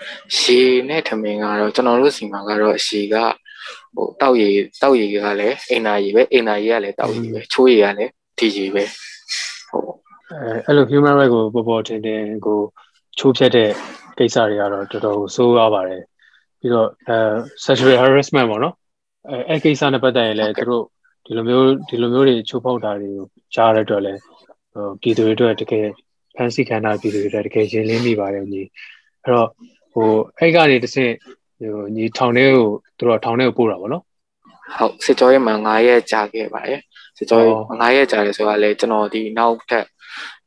[0.40, 3.16] ရေနဲ့ထမင်းကတော့ကျွန်တော်တို့စီမှာကတော့ရေက
[3.94, 4.48] ဟိုတောက်ရေ
[4.82, 8.84] တောက်ရေကလည်းအိမ်နာရေပဲအိမ်နာရေကလည်းတောက်ရေပဲချိုးရေကလည်းဒီရေပဲ
[9.68, 9.90] ဟုတ်
[10.32, 12.58] အဲအဲ့လို human right ကိုပေါ်ပေါ်တင်တင်ကို
[13.18, 13.70] ချိုးဖြတ်တဲ့
[14.18, 16.02] ကိစ္စတွေကတော့တော်တော်ဆိုးရပါတယ်
[16.60, 17.16] ပြီးတော့အဲ
[17.64, 18.74] sexual harassment ပေါ့နော်
[19.30, 20.84] အဲအဲ့ကိစ္စနဲ့ပတ်သက်ရင်လည်းသူတို့
[21.24, 24.20] ဒီလိုမျိုးဒီလိုမျိုးတွေချိုးဖောက်တာတွေကိုကြားရတဲ့အတွက်လည်း
[24.72, 25.86] ဟိုပြည်သူတွေအတွက်တကယ်
[26.36, 28.62] ဖန်ဆီးခံတာပြည်သူတွေအတွက်တကယ်ရင်လင်းမိပါတယ်ညီ
[29.22, 29.48] အဲ့တော့
[29.92, 31.12] ဟိုအဲ့ကနေတစ်ဆင့်
[31.60, 32.68] ဟိုညီထောင်ထဲကို
[32.98, 34.04] သူတို့ထောင်ထဲကိုပို့တာပေါ့နော်
[34.76, 36.80] ဟုတ်စစ်ကြောရေးမှာ9ရက်ကြာခဲ့ပါတယ်
[37.18, 39.84] စစ်ကြောရေး9ရက်ကြာတယ်ဆိုတာလေကျွန်တော်ဒီနောက်ထပ်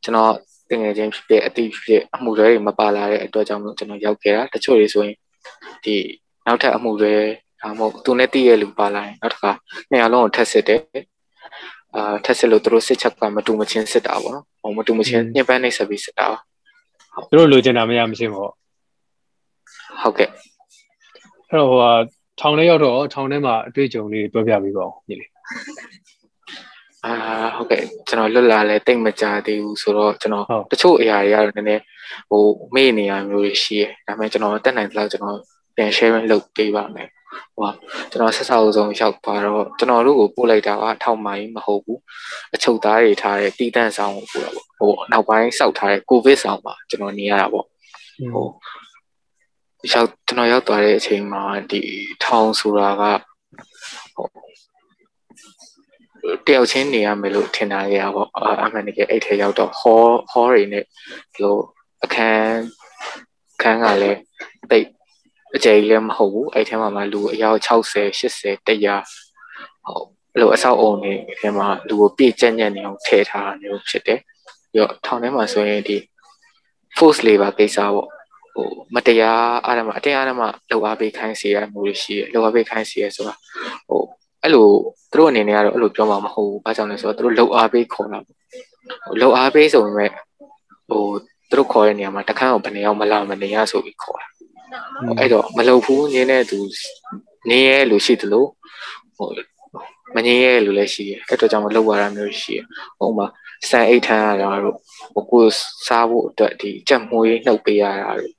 [0.04, 0.34] ကျွန်တော်
[0.70, 5.16] တငယ်ချင်းဖြစ်ဖြစ်အတိဖြစ်ဖြစ်အမှုတွေမပါလာတဲ့အတွက်ကြောင့်ကျွန်တော်ရောက်ခဲ့တာတချို့တွေဆိုရင်
[5.86, 5.96] ဒီ
[6.46, 7.14] နောက်ထပ်အမှုတွေ
[7.62, 9.52] ဒါမှမဟုတ်သူနဲ့တည့်ရလူပါလာရင်နောက်တစ်ခါ
[9.90, 10.82] နှစ်အားလုံးကိုထက်စစ်တယ်
[11.96, 16.28] အာထက်စစ်လို့သူတို့စစ်ချက်ကမတူမချင်းစစ်တာပေါ့နော်ဟိုမတူမချင်းညှဉ်းပန်းနှိပ်စက်ပြီးစစ်တာ
[17.30, 18.52] သူတို့လိုချင်တာမရမချင်းပေါ့
[20.02, 20.30] ဟုတ်ကဲ့
[21.50, 21.92] အဲ့တော့ဟိုဟာ
[22.40, 25.32] ထောင်ထဲရောက်တော့ထောင်ထဲမှာအတွေ့အကြုံလေးပြောပြပေးပါဦးညီလေး
[27.06, 27.14] အာ
[27.56, 31.84] ဟုတ်ကဲ့ကျွန်တော်လွတ်လာလဲတိတ်မကြသေးဘူးဆိုတော့ကျွန်တော်တချို့အရာတွေကတော့နည်းနည်း
[32.30, 32.44] ဟို
[32.76, 35.38] မေ့နေရမျိုးတွေရှိတယ်ဒါပေမဲ့ကျွန်တော်တက်နိုင်တဲ့လောက်ကျွန်တော်
[35.76, 37.10] ပြန် sharing လုပ်ပေးပါမယ်
[37.56, 37.70] ဟို
[38.12, 42.00] ကျွန်တော်ဆက်ဆောက်ဆုံးရောက်သွားတော့ကျွန်တော်တို့ကိုပို့လိုက်တာကထောက်မိုင်းမဟုတ်ဘူး
[42.56, 47.66] အချုပ်သားတွေထားတဲ့တီးတန့်ဆောင်ကိုပို့တာပေါ့ဟိုနောက်ပိုင်းစောက်ထားတဲ့ကိုဗစ်ဆောင်မှာကျွန်တော်နေရတာပေါ့
[48.34, 48.48] ဟို
[49.94, 51.82] ရောက်ကျွန်တော်ရောက်သွားတဲ့အချိန်မှာဒီ
[52.24, 53.04] ထောင်ဆိုတာက
[54.16, 54.28] ဟို
[56.46, 58.28] တယောက်ချင်းနေရမယ်လို့ထင်တာရပေါ့
[58.64, 60.84] အမှန်တကယ်အဲ့ထဲရောက်တော့ hall hall တွေနဲ့
[61.34, 61.58] ဒီလို
[62.04, 62.60] အခန်း
[63.62, 64.20] ခန်းကလည်း
[64.72, 64.88] တိတ်
[65.56, 69.02] အကျယ်ကြီးလည်းမဟုတ်ဘူးအဲ့ထဲမှာမှလူအယောက်60 80 100
[69.86, 74.20] ဟုတ်အဲ့လိုအဆောက်အုံတွေထဲမှာလူကိုပြည့်ကျက်ညက်နေအောင်ထည့်ထားတာမျိုးဖြစ်တယ်
[74.72, 75.98] ပြီးတော့ထောင်ထဲမှာဆိုရင်ဒီ
[76.98, 77.94] force labor ကိစ္စပေါ့
[78.54, 83.36] ဟိုမတရားအားရမအတင်းအားရမလောက်အားပေးခိုင်းစီရမျိုးတွေရှိရလောက်အားပေးခိုင်းစီရဆိုတာ
[83.88, 84.02] ဟို
[84.44, 84.68] အဲ့လို
[85.12, 88.36] သူတို့အနေနဲ့ကတော့အဲ့လိုပြောမှာမဟုတ်ဘူးဘာကြောင့်လဲဆိုတော့သူတို့လောက်အားပေးခေါ်တာပေါ့
[89.06, 90.10] ဟိုလောက်အားပေးဆိုပေမဲ့
[90.90, 91.04] ဟို
[91.50, 94.28] သူတို့ခေါ်တဲ့နေရာမှာတခန်းကိုဘယ်နှယောက်မလာမနေရဆိုပြီးခေါ်တာ
[95.20, 96.60] အဲ့တော့မလုပ်ဘူးငင်းတဲ့သူ
[97.50, 98.50] နေရဲလို့ရှိတယ်လို့
[99.18, 99.30] ဟို
[100.16, 102.66] မငင်းရဲလို့လည်းရှိတယ်အဲ့တော့ကြောင့်မလုပ်ရတာမျိုးရှိတယ်
[103.00, 103.28] ဟိုမှာ
[103.70, 104.76] စံအိတ်ထမ်းရတာတို့
[105.14, 105.44] ဟိုကို
[105.88, 108.34] စားဖို့အတွက်ဒီကြက်မွေးနှုတ်ပေးရတာတို့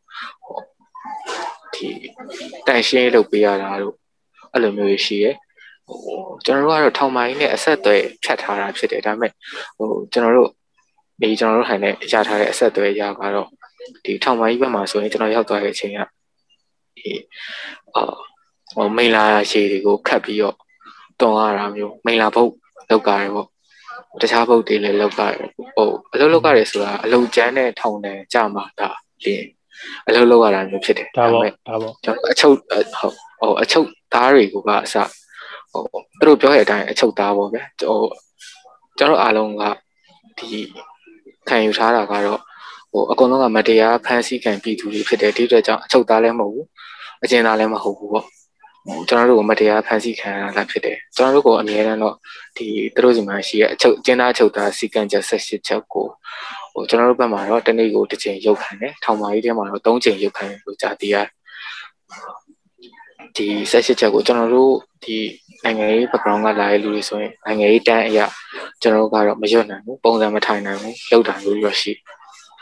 [1.74, 1.88] ဒီ
[2.66, 3.94] တန်ရှင်းလုပ်ပေးရတာတို့
[4.52, 5.34] အဲ့လိုမျိုးရှိရယ်
[5.88, 5.98] ဟို
[6.44, 9.32] ကျွန်တော်တို့ကတော့ထောင်မိုင်းနဲ့အဆက်အသွယ်ဖြတ်ထားတာဖြစ်တယ်ဒါပေမဲ့
[9.76, 10.50] ဟိုကျွန်တော်တို့
[11.20, 13.48] ဒီကျွန်တော်တို့ဟန်နဲ့ရထားတဲ့အဆက်အသွယ်ရကတော့
[14.04, 15.98] ဒီထောင်မိုင်းဘက်မှာဆိုရင်ကျွန်တော်ရောက်သွားတဲ့အချိန်က
[17.00, 17.12] ဒီ
[17.94, 18.14] အာ
[18.74, 20.56] ဟိုမိန်လာရှည်တွေကိုခတ်ပြီးတော့
[21.20, 22.52] တွန်ရတာမျိုးမိန်လာဘုတ်
[22.90, 23.48] လောက်ကြတယ်ပေါ့
[24.20, 25.34] တခြားဘုတ်တွေလည်းလောက်ကြတယ်
[25.76, 28.90] ဟိုအလုပ်လုပ်ရတယ်ဆိုတာအလုပ်ကျန်းတဲ့ထောင်တယ်ကြာမှာဒါ
[29.24, 29.46] လင်း
[30.08, 32.86] အလုပ်လုပ်ရတာမျိုးဖြစ်တယ်ဒါပေါ့ဒါပေါ့ကျွန်တော်အချုပ်ဟုတ်
[33.40, 34.94] ဟိုအချုပ်သားတွေကိုကအစ
[35.72, 35.84] ဟို
[36.18, 37.98] သူတို့ပြောတဲ့အတိုင်းအချုပ်သားပေါ့ဗျာဟို
[38.98, 39.62] ကျွန်တော်အားလုံးက
[40.38, 40.48] ဒီ
[41.48, 42.40] ခံယူထားတာကတော့
[42.92, 46.66] ဟိုအကုန်လုံးကမတရားဖမ်းဆီးခံပြည်သူတွေဖြစ်တယ်ဒီအတွက်ကြောင့်အချုပ်သားလည်းမဟုတ်ဘူး
[47.24, 48.24] အကျဉ်းသားလည်းမဟုတ်ဘူးပေါ့
[48.86, 52.14] ဟိုကျွန်တော်တို့ကမတရားဖမ်းဆီးခံရတာဖြစ်တယ်ကျွန်တော်တို့ကအမြဲတမ်းတော့
[52.56, 56.06] ဒီသူတို့စီမှာရှိတဲ့အချုပ်အကျဉ်းသားအချုပ်သားစီကံချက်၁၈ချက်ကို
[56.72, 61.16] ဟိုကျွန်တော်တို့ဘက်မှာတော့တနေ့ကိုတစ်ချိန်ရုပ်ခံတယ်ထောင်မာကြီးထဲမှာတော့၃ချိန်ရုပ်ခံလို့ကြားသိရ
[63.36, 64.72] ဒီဆက်ရှိချက်ကိုကျွန်တော်တို့
[65.04, 65.16] ဒီ
[65.64, 68.26] နိုင်ငံရေး background ကလာတဲ့လူတွေဆိုရင်နိုင်ငံရေးတန်းအရာ
[68.82, 71.92] ကျွန်တော်တို့ကတော့မရွတ်နိုင်ဘူးပုံစံမထိုင်နိုင်ဘူးလောက်တာလို့ရရှိ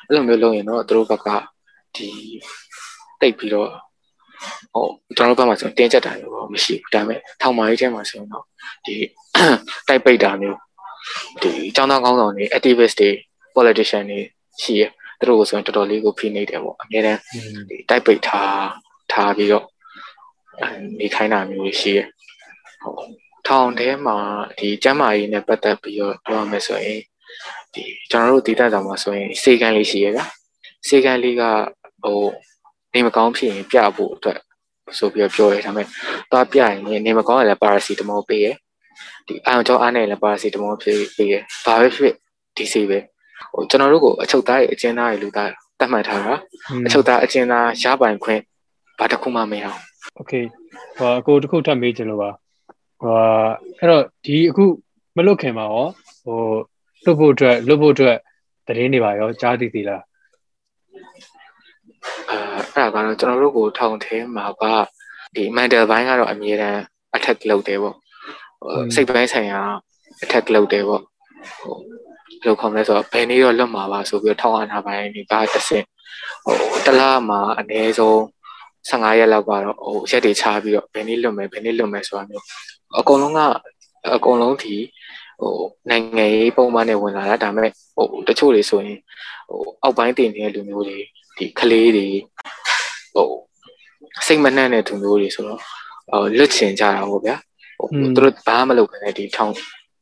[0.08, 1.28] အဲ့လိုမျိုးလုပ်ရင်တော့သူတို့ဘက်က
[1.96, 2.08] ဒီ
[3.20, 3.70] တိတ်ပြီးတော့
[4.74, 8.44] ဟိုကျွန်တော်တို့ဘက်မှာဆိုတင်းကျပ်တာမျိုးတော့မရှိဘူးဒါပေမဲ့ထောင်မာရေးထဲမှာဆိုရင်တော့
[8.86, 8.94] ဒီ
[9.88, 10.58] တိုက်ပိတ်တာမျိုး
[11.42, 13.10] ဒီအကြောင်းသားကောင်းဆောင်တွေ activist တွေ
[13.56, 14.20] politician တွေ
[14.62, 14.82] ရှိရ
[15.18, 17.20] သူတို့ဆိုရင်တော်တော်လေးကိုဖိနေတယ်ပေါ့အများတန်း
[17.68, 18.68] ဒီတိုက်ပိတ်ထား
[19.12, 19.66] ထားပြီးတော့
[21.00, 22.00] နေခိုင်းတာမျိုးရှိရ
[22.82, 23.02] ဟုတ်
[23.46, 24.16] ထောင်ထဲမှာ
[24.58, 27.00] ဒီကျမ်းမာရေးနဲ့ပတ်သက်ပြီးတော့ပြောရမယ်ဆိုရင်
[27.77, 30.25] ဒီကျွန်တော်တို့ဒေသဆောင်မှာဆိုရင်စေကန်းလေးရှိရဗျာ
[30.87, 31.43] စေကန်းလေးက
[32.03, 32.19] ဟို
[32.93, 34.39] နေမကောင်းဖြစ်ရင်ပြဖို့အတွက်
[34.97, 35.87] ဆိုပြီးပြောရဲဒါပေမဲ့
[36.31, 38.47] သွားပြရင်နေမကောင်းရင်လည်းပါရာစီတမောပေးရ
[39.27, 42.13] ဒီအာရုံကြောအားနဲ့လည်းပါရာစီတမောပေးပေးရဘာပဲဖြစ်
[42.57, 42.99] ဒီစီပဲ
[43.53, 46.33] ဟိုကျွန်တော်တို့ကိုအချုပ်သားရဲ့အကျဉ်းသားရဲ့လူသားတတ်မှတ်ထားတာ
[46.85, 48.41] အချုပ်သားအကျဉ်းသားရပိုင်ခွင့်
[48.99, 49.79] ဘာတစ်ခုမှမရအောင်
[50.15, 50.31] โอเค
[50.97, 52.29] ဟိုအကိုတစ်ခုထပ်မေးချင်လို့ပါ
[53.01, 53.15] ဟို
[53.79, 54.65] အဲ့တော့ဒီအခု
[55.15, 55.87] မလွတ်ခင်မှာရော
[56.25, 56.39] ဟို
[57.04, 58.16] လွတ်ဖို့အတွက်လွတ်ဖို့အတွက်
[58.66, 60.02] တရင်နေပါရောကြားသိသေးလား
[62.30, 62.38] အဲ
[62.74, 64.64] အဲ့ဒါကတော့ကျွန်တော်တို့ကိုထောင်ထဲမှာက
[65.34, 66.80] ဒီ mental ဘိုင်းကတော့အမြဲတမ်း
[67.16, 67.96] attack လုပ်တယ်ပေါ့
[68.94, 69.60] စိတ်ပိုင်းဆိုင်ရာ
[70.22, 71.02] attack လုပ်တယ်ပေါ့
[71.60, 71.74] ဟို
[72.42, 75.84] ဘယ်လိုခေါ်မလဲဆိုတော့ဘယ်နည်းတော့လွတ်မှာပါဆိုပြီးတော့ထောင်အာဏာပိုင်းတွေကတဆင့်
[76.44, 76.54] ဟို
[76.86, 78.16] တလားမှာအနည်းဆုံး
[78.88, 82.44] 15ရက်လောက်ကတော့ဟိုရက်တွေချပြီးတော့ဘယ်နည်းလွတ်မယ်ဘယ်နည်းလွတ်မယ်ဆိုတာမျိုး
[82.98, 83.40] အကုန်လုံးက
[84.14, 84.76] အကုန်လုံးဒီ
[85.38, 85.54] ဟို
[85.90, 88.98] နိုင်ငံရေးပုံမှန်နဲ့ဝင်လာတာဒါပေမဲ့ဟိုတချို့တွေဆိုရင်
[89.48, 90.98] ဟိုအောက်ပိုင်းတင်နေတဲ့လူမျိုးတွေ
[91.36, 92.06] ဒီကလေးတွေ
[93.14, 93.28] ဟို
[94.26, 95.60] စိတ်မနှံ့တဲ့သူမျိုးတွေဆိုတော့
[96.10, 97.36] ဟိုလွတ်ချင်ကြတာပေါ့ဗျာ
[97.78, 99.52] ဟိုသူတို့ဘာမှမလုပ်ဘဲနဲ့ဒီထောင်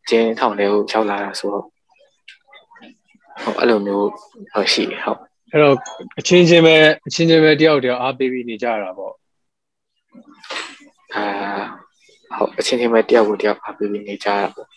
[0.08, 1.64] ကျင်းထောင်တွေကိုရောက်လာတာဆိုတော့
[3.42, 4.08] ဟုတ်အဲ့လိုမျိုး
[4.52, 5.20] ဟုတ်ရှိဟုတ်
[5.52, 5.76] အဲ့တော့
[6.18, 9.14] အချင်းချင်းပဲအချင်းချင်းပဲတယောက်တယောက်အားပေးပြီးနေကြတာပေါ့
[11.14, 11.24] အာ
[12.36, 14.68] ဟုတ်အချင်းချင်းပဲတယောက်ကိုတယောက်အားပေးပြီးနေကြတာပေါ့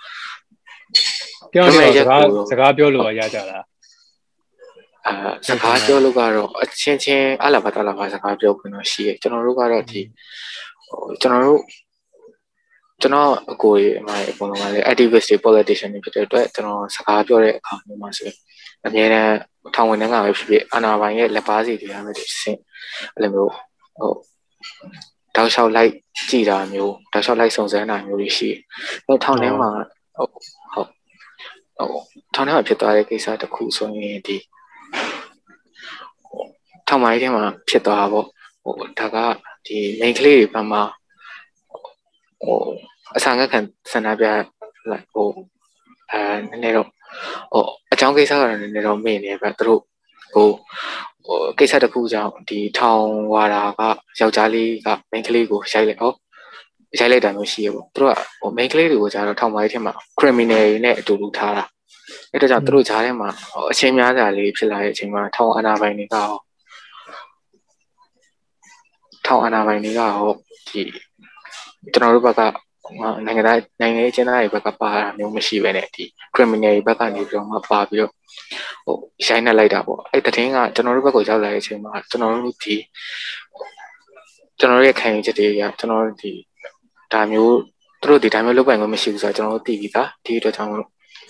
[1.52, 3.58] ပြောနေစကားစကားပြောလို့ရကြတာ
[5.08, 5.13] အာ
[5.47, 10.02] စကားပြောလို့ကတော့အချင်းချင်းအလာဘာတလာဘာစကားပြောခွင့်တော့ရှိရကျွန်တော်တို့ကတော့ဒီ
[10.88, 11.62] ဟိုကျွန်တော်တို့
[13.02, 18.30] ကျွန်တော်အကိုကြီးအမကြီးအကုန်လုံးကလည်း activist တွေ politician တွေဖြစ်တဲ့အတွက်ကျွန်တော်စကားပြောတဲ့အခါမျိုးမှာဆို
[18.86, 19.28] အများနဲ့
[19.75, 22.58] ထောင်ဝင်တဲ့ကပဲဖြစ်ဖြစ်အာနာပိုင်ရဲ့လက်ပါစီတွေရမယ်ဒီစင်
[23.15, 24.12] အဲ့လိုမျိုးဟို
[25.36, 25.91] တောက်လျှောက်လိုက်
[26.30, 28.49] ကြည်တာမျိုးတောက်လျှောက်လိုက်စုံစမ်းတာမျိုးတွေရှိ
[29.08, 29.69] တယ်ထောင်ထဲမှာ
[30.15, 30.32] ဟုတ်
[30.73, 30.89] ဟုတ်
[31.80, 31.92] ဟို
[32.34, 34.38] ထောင်ထဲမှာဖြစ်သွားတဲ့ကိစ္စတစ်ခုဆိုရင်ဒီ
[36.88, 38.28] ထောင်မိုင်းထဲမှာဖြစ်သွားတာပေါ့
[38.63, 39.18] ဟိုဒါက
[39.65, 40.82] ဒီ main ကလေးတွေဘက်မှာ
[42.42, 42.58] ဟို
[43.15, 43.60] အဆောင်ခံ
[43.92, 44.26] ဆန္ဒပြ
[44.89, 45.28] လိုက်ဟို
[46.12, 46.88] အဲနည်းနည်းတော့
[47.52, 47.63] ဟို
[47.94, 49.82] အကြောင်းကိစ္စကတော့နည်းနည်းတော့မေ့နေပဲသူတို့
[50.34, 50.48] ဟို
[51.26, 53.82] ဟိုကိစ္စတစ်ခုကြောင့်ဒီထောင်ဝါတာက
[54.20, 56.13] ယောက်ျားလေးက main ကလေးကိုရိုက်လိုက်ဟော
[56.97, 61.63] ရိုက်လိုက်တာမျိုးရှိရပေါ့သူတို့ကဟို main ကလေးတွေကိုကျတော့ထောင်မိုင်းထဲမှာ criminal တွေနဲ့အတူတူထားတာ
[62.32, 63.30] အဲ့ဒါကြောင့်သူတို့ဂျားထဲမှာ
[63.71, 66.30] အချိန်များစွာလေးဖြစ်လာတဲ့အချိန်မှာထောင်အာဏာပိုင်တွေကဟော
[69.25, 70.32] ထောင်အာဏာပိုင်တွေကဟော
[70.69, 70.82] ဒီ
[71.93, 72.41] ကျွန်တော်တို့ဘက်က
[73.25, 76.04] နိုင်ငံသားနိုင်ငံရေးကျင်းသားတွေဘက်ကပါတာမျိုးမရှိဘဲနဲ့ဒီ
[76.36, 78.12] criminal တွေဘက်ကနေပြီးတော့မှပါပြီးတော့
[78.86, 82.75] ဟိုရှိုင်းနေလိုက်တာပေါ့အဲ့တည်င်းကကျွန်တော်တို့ဘက်ကိုရောက်လာတဲ့အချိန်မှာကျွန်တော်တို့ဒီ
[84.60, 86.34] ကျွန်တော်တို့ရဲ့ခံယူချက်တွေကကျွန်တော်တို့ဒီ
[87.13, 87.56] ဒါမျိုး
[88.02, 90.72] သူတို့ဒီဒါမျိုးလုပ်ပိုင်ခွင့်မရှိဘူးဆိုတော့ကျွန်တော်တို့သိပြီးသားဒီအတွက်ကြောင့်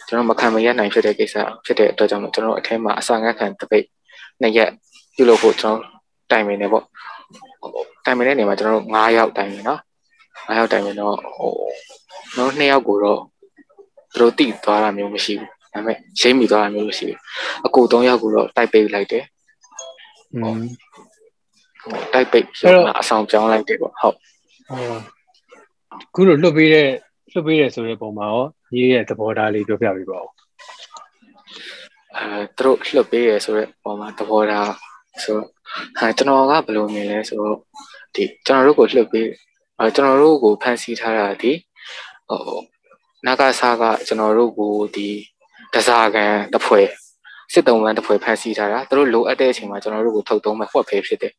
[0.08, 3.86] ကျွန်တော်မခံမရနိုင်ဖြစ်တဲ့ကိစ္စဖြစ်တဲ့အတွက်ကြောင့်ကျွန်တော်အထက်မှာအစာငတ်ခံတပိတ်
[4.42, 4.70] နှစ်ရက်
[5.15, 5.82] ပြုလုပ်ဖို့ကျွန်တော်
[6.32, 6.84] တိုင်ပင်နေပေါ့
[8.06, 9.82] တိုင်ပင်တဲ့နေရာမှာကျွန်တော်တို့9ယောက်တိုင်ပင်နော်
[10.48, 11.54] 9ယောက်တိုင်ပင်တော့ဟို
[12.38, 13.20] တော့2ယောက်ကိုတော့
[14.15, 17.20] သူတို့တိသွားတာမျိုးမရှိဘူးဒါပေမဲ့ရှိမ့်မိသွားတာမျိုးမရှိဘူး
[17.65, 19.24] အကူ3ယောက်ကိုတော့တိုက်ပိတ်လိုက်တယ်
[20.34, 20.62] อืม
[22.13, 24.15] တိုက်ပိတ်ဆိုတော့အဆောင်ပြောင်းလိုက်တယ်ပေါ့ဟုတ်
[24.68, 25.19] ဟုတ်
[26.16, 26.90] ခုလိုလွတ်ပေးတဲ့
[27.34, 30.30] လွတ်ပေးတယ်ဆိုတဲ့ပုံမှာရောရေးရဲ့သဘောထားလေးပြောပြပေးပါဦး
[32.16, 34.72] အဲသူတို့လွတ်ပေးရဆိုတဲ့ပုံမှာသဘောထား
[35.24, 35.38] ဆို
[36.00, 37.58] ဟာကျွန်တော်ကဘယ်လိုမြင်လဲဆိုတော့
[38.16, 39.28] ဒီကျွန်တော်တို့ကိုလွတ်ပေး
[39.78, 41.52] အဲကျွန်တော်တို့ကိုဖန်ဆီးထားတာဒီ
[42.30, 42.60] ဟို
[43.26, 45.10] နာဂဆာကကျွန်တော်တို့ကိုဒီ
[45.74, 46.82] တစားကန်တဖွဲ
[47.54, 51.34] စစ်တုံးလန်းတဖွဲဖန်ဆီးထားတာသူတို့လိုအပ်တဲ့အချိန်မှာကျွန်တော်တို့ကိုထုတ်သုံးမဲ့ဖွက်ဖေးဖြစ်တယ်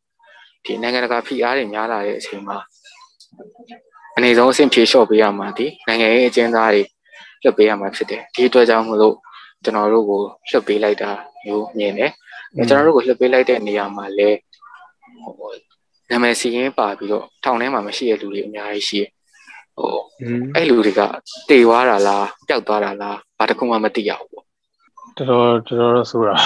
[0.65, 2.59] ဒီနိုင်ငံတကာဖိအားတွေများလာတဲ့အချိန်မှာ
[4.17, 6.83] အနေဆုံးအဆင့်ဖြေလျှော့ပေးရမှာဒီနိုင်ငံရေးအကျဉ်းသားတွေ
[7.43, 9.17] လွှတ်ပေးရမှာဖြစ်တယ်ဒီအတွက်ကြောင့်မလို့
[9.65, 10.21] ကျွန်တော်တို့ကို
[10.51, 11.11] လွှတ်ပေးလိုက်တာ
[11.45, 12.13] မျိုးမြင်တယ်
[12.69, 14.39] ကျွန်တော်တို့ကိုလွှတ်ပေးလိုက်တဲ့နေရာမှာလည်း
[15.39, 15.53] ဟို
[16.11, 19.11] နာမည်စီရင်ပါပြီးတော့ထောင်ထဲမှာမရှိတဲ့လူတွေအများကြီးရှိတယ်
[19.77, 19.97] ဟို
[20.55, 21.01] အဲ့လူတွေက
[21.51, 24.45] တေသွားတာလားပျောက်သွားတာလားဘာတစ်ခုမှမသိရဘူးပေါ့
[25.19, 26.37] တော်တော်တော်တော်ဆိုတာ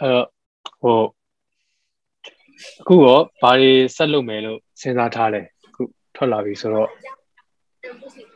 [0.00, 0.10] အဲ
[0.82, 0.98] ဟို
[2.80, 5.59] အခုတော့ဘာတွေဆက်လုပ်မယ်လို့စဉ်းစားထားလဲအခု
[6.14, 6.88] ထွက်လာပြီဆိုတော့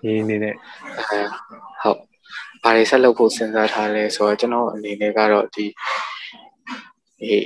[0.03, 0.55] ဒီအနေနဲ့
[1.83, 1.99] ဟုတ်
[2.63, 5.65] ဘာတွေဆက်လုပ်ဖို့စဉ်းစားထားလဲဆိုတော့ကျွန်တော်အနေနဲ့ကတော့ဒီ
[7.21, 7.39] ဒီ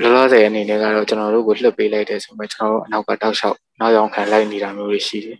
[0.00, 5.38] လောလောဆယ်အနေနဲ့ကတော့ကျွန်တော်တို့ကိုလှုပ်ပေးလိုက်တယ်ဆိုမှကျွန်တော်တို့အနောက်ကတောက်လျှောက်နောက်ရောင်ခံလိုက်နေတာမျိုးတွေရှိတယ်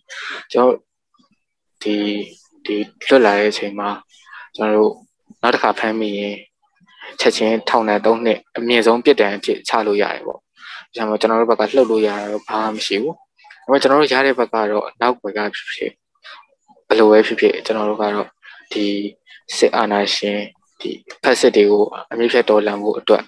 [0.53, 0.77] ကျွန်တော်
[1.83, 1.97] ဒီ
[2.67, 2.77] ဒီ
[3.09, 3.91] လွတ်လာတဲ့အချိန်မှာ
[4.57, 4.93] ကျွန်တော်တို့
[5.43, 6.37] နောက်တစ်ခါဖမ်းမိရင်
[7.21, 10.41] ချက်ချင်းထောင်နဲ့၃နှစ်အမြင့်ဆုံးပြစ်ဒဏ်အဖြစ်ချလို့ရတယ်ပေါ့။
[10.97, 13.15] ဒါမှကျွန်တော်တို့ဘက်ကလှုပ်လို့ရတာတော့ဘာမှမရှိဘူး။
[13.65, 15.91] ဒါပေမဲ့ကျွန်တော်တို့ရတဲ့ဘက်ကတော့နောက်ဘက်ကဖြစ်ဖြစ်
[16.89, 18.29] ဘယ်လိုပဲဖြစ်ဖြစ်ကျွန်တော်တို့ကတော့
[18.73, 18.87] ဒီ
[19.57, 20.41] စစ်အာဏာရှင်
[20.81, 20.91] ဒီ
[21.23, 23.23] ဖက်စစ်တွေကိုအမြင့်ဖြတ်တော်လှန်ဖို့အတွက်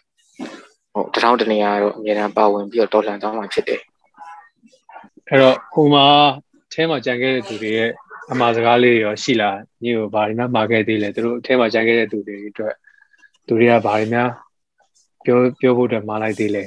[0.93, 3.81] ဟိုတထောင်တနေရာတော့အများအားပါဝင်ပြီးတော့တော်လှန်သွားမှာဖြစ်တယ်
[5.29, 6.07] အဲ့တော့ဟိုမှာ
[6.73, 7.91] အဲမှာကြံခဲ့တဲ့သူတွေရဲ့
[8.33, 12.75] အမှားစကားလေးရောရှိလားညီကိုဘာတွေများမှာခဲ့သေးလဲသူတို့အဲမှာကြံခဲ့တဲ့သူတွေအတွက်
[13.47, 14.31] သူတွေကဘာတွေများ
[15.25, 16.65] ပြောပြောဖို့အတွက်မှာလိုက်သေးလဲ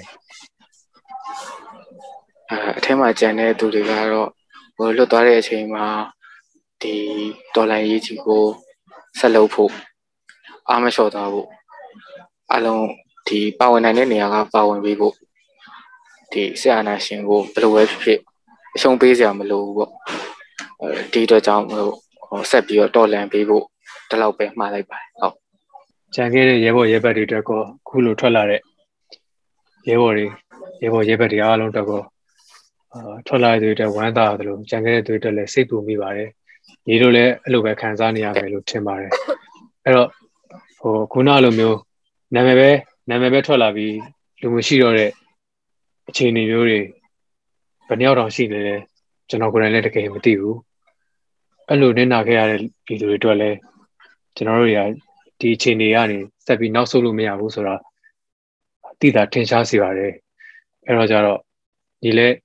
[2.51, 4.29] အဲအထဲမှာကြံတဲ့သူတွေကတော့
[4.75, 5.85] ဟိုလွတ်သွားတဲ့အချိန်မှာ
[6.81, 6.95] ဒီ
[7.55, 8.43] ဒေါ်လာရေးကြီးကို
[9.19, 9.71] ဆက်လုပ်ဖို့
[10.69, 11.47] အားမလျှော့သွားဖို့
[12.53, 12.85] အလုံး
[13.27, 15.13] ဒီပါဝင်နိုင်တဲ့နေရာကပါဝင်ပြီးဖို့
[16.31, 18.19] ဒီဆရာနာရှင်ကိုဘယ်လိုပဲဖြစ်ဖြစ်
[18.75, 19.91] အရှုံးပေးစရာမလိုဘူးပေါ့
[20.81, 23.63] အဲဒီအတွက်ကြောင့်ဟိုဆက်ပြီးတော့တော်လန်ပေးဖို့
[24.09, 25.35] ဒီလောက်ပဲမှားလိုက်ပါတယ်ဟုတ်
[26.15, 28.61] ကြံခဲ့တဲ့ရဲဘော်ရဲဘက်တွေအတွက်ကောခုလိုထွက်လာတဲ့
[29.89, 30.25] ရဲဘော်တွေ
[30.81, 32.18] ရဲဘော်ရဲဘက်တွေအားလုံးအတွက်ကောအာ
[33.27, 36.29] ထွက်လာတဲ့တွေအတွက်ဝမ်းသာတယ်လို့ကြံခဲ့တဲ့တွေအတွက်လည်းစိတ်ပူမိပါတယ်
[36.87, 39.11] ညီတို့လည်းအဲ့လိုပဲခံစားနေရမယ်လို့ထင်ပါတယ်
[39.83, 40.09] အဲ့တော့
[40.79, 41.79] ဟိုခုနလိုမျိုး
[42.35, 42.69] နာမည်ပဲ
[43.09, 43.95] နာမည်ပဲထွက်လာပြီး
[44.41, 45.09] လူမရှိတော့တဲ့
[46.09, 46.79] အခြေအနေမျိုးတွေ
[47.87, 48.75] ဘယ်နှယောက်တောင်ရှိနေလဲ
[49.29, 50.57] ကျွန်တော်ကိုယ်တိုင်လည်းတကယ်မသိဘူး
[51.67, 53.57] အဲ့လိုနေနာခဲ့ရတဲ့ပြည်သူတွေအတွက်လည်း
[54.35, 54.81] ကျွန်တော်တို့တွေက
[55.39, 57.75] ဒီအခြေအနေကနေဆက်ပြီးနောက်ဆုတ်လို့မရဘူးဆိုတာ
[58.99, 60.13] သိတာထင်ရှားစေပါတယ်
[60.85, 61.39] အဲ့တော့ကြတော့
[62.03, 62.35] ညီလည်း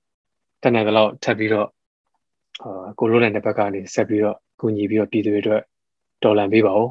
[0.65, 1.67] တနက်ကတော့ထပ်ပြီးတော့
[2.63, 5.61] အာကိုလိုတဲ့ဘက်ကနေဆက်ပြီးတော့ကူညီပြီးတော့ပြည်သူတွေအတွက်
[6.23, 6.89] တော်လန်ပေးပါဦး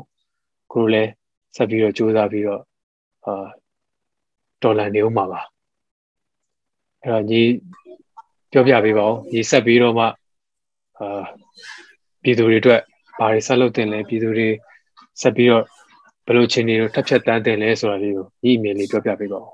[0.72, 1.10] ကိုလိုလည်း
[1.56, 2.62] ဆက်ပြီးတော့စူးစမ်းပြီးတော့
[3.24, 3.46] အာ
[4.62, 5.40] တော်လန်နေဦးမှာပါ
[7.02, 7.40] အဲ့တော့ညီ
[8.52, 10.06] ပြောပြပေးပါဦးညီဆက်ပြီးတော့မှ
[10.98, 11.22] အာ
[12.22, 12.80] ပြည်သူတွေအတွက်
[13.18, 14.48] ဘာတွေဆက်လုပ်တင်လဲပြည်သူတွေ
[15.20, 15.64] ဆက်ပြီးတော့
[16.26, 19.48] ဘယ်လိုခြေနေတွေထပ်ဖြတ်တန်းတင်လဲဆိုတာလေးကိုညီအမြင်လေးပြောပြပေးပါဦး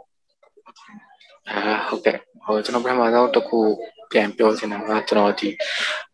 [1.48, 3.60] အာဟုတ်ကဲ့ဟိုကျွန်တော်ပထမဆုံးတစ်ခု
[4.10, 5.48] ပြန်ပြောချင်တာကကျွန်တော်ဒီ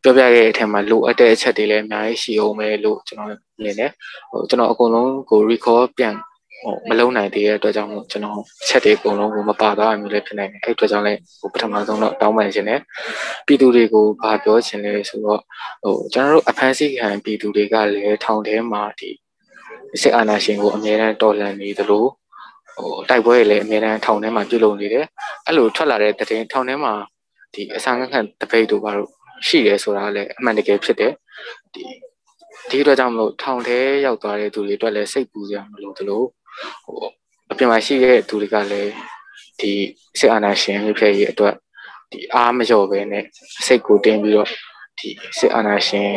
[0.03, 3.31] ပြောပြခဲ့တဲ့အထက်မှာလိုအပ်တဲ့အချက်တွေလည်းအများကြီးရှိအောင်ပဲလို့ကျွန်တော်
[3.63, 3.91] မြင်တယ်
[4.31, 6.15] ဟိုကျွန်တော်အကုန်လုံးကို recall ပြန်
[6.63, 12.81] ဟိုမလုံနိုင်သေးတဲ့အတွက်ကြောင့်မို့ကျွန်တော်ချက်တွေအကုန်လုံးကိုမပါသွားမျိုးလည်းဖြစ်နိုင်တယ်အဲ့အတွက်ကြောင့်လည်းဟိုပထမဆုံးတော့တောင်းပန်ခြင်းနဲ့
[13.47, 15.41] ပြည်သူတွေကိုဗာပြောခြင်းလဲဆိုတော့
[15.85, 19.11] ဟိုကျွန်တော်တို့အဖမ်းဆီးခံပြည်သူတွေကလည်းထောင်ထဲမှာဒီ
[20.01, 22.05] စစ်အာဏာရှင်ကိုအမြဲတမ်းတော်လှန်နေသလို
[22.77, 25.07] ဟိုတိုက်ပွဲတွေလည်းအမြဲတမ်းထောင်ထဲမှာပြုလုပ်နေတယ်
[25.47, 26.93] အဲ့လိုထွက်လာတဲ့တည်င်းထောင်ထဲမှာ
[27.55, 29.11] ဒီအဆန်းခံတပိတ်တို့ဘာလို့
[29.47, 31.13] ရှိရဲဆိုတာလည်းအမှန်တကယ်ဖြစ်တယ်
[31.75, 31.83] ဒီ
[32.71, 36.23] ဒီအတွက်ကြောင့်မလို့ထောင်ထဲရောက်သွားတဲ့သူတွေအတွက်လည်းစိတ်ပူစရာမလိုသလို
[36.85, 36.97] ဟို
[37.51, 38.93] အပြင်မှာရှိတဲ့သူတွေကလည်း
[39.61, 39.73] ဒီ
[40.19, 41.55] စစ်အာဏာရှင်ဖြစ်ဖြစ်ရေးအတွက်
[42.11, 43.25] ဒီအားမလျော့ပဲနဲ့
[43.67, 44.49] စိတ်ကိုတင်းပြီးတော့
[44.99, 46.11] ဒီစစ်အာဏာရှင်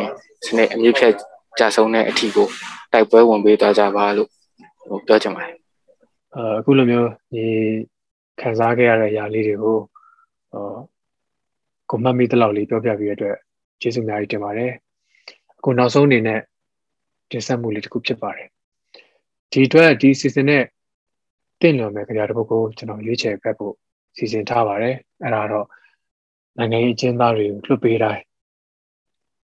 [0.45, 1.13] စနစ်အမြင့်ဖြတ်
[1.59, 2.47] ကြဆုံးတဲ့အထီကို
[2.93, 4.29] တိုက်ပွဲဝင်ပေးသွားကြပါလို့
[4.89, 5.55] ဟိုပြောချင်ပါတယ်
[6.59, 7.43] အခုလိုမျိုးဒီ
[8.41, 9.77] ခံစားခဲ့ရတဲ့ຢာလေးတွေကို
[10.51, 10.65] ဟော
[11.89, 13.37] ကိုမတ်မိတလောက်လေးပြောပြပြီးရတဲ့အတွက်
[13.81, 14.71] ကျေးဇူးများကြီးတင်ပါတယ်
[15.57, 16.41] အခုနောက်ဆုံးအနေနဲ့
[17.31, 18.47] တင်ဆက်မှုလေးတစ်ခုဖြစ်ပါတယ်
[19.51, 20.63] ဒီအတွက်ဒီ season နဲ့
[21.61, 23.73] တင့်လျော်မဲ့ကြတဲ့ဘုတ်ကိုကျွန်တော်ရွေးချယ်ဖက်ဖို့
[24.17, 25.67] စီစဉ်ထားပါတယ်အဲ့ဒါတော့
[26.57, 28.21] နိုင်ငံရေးအကျဉ်းသားတွေကိုလွှတ်ပေးတိုင်း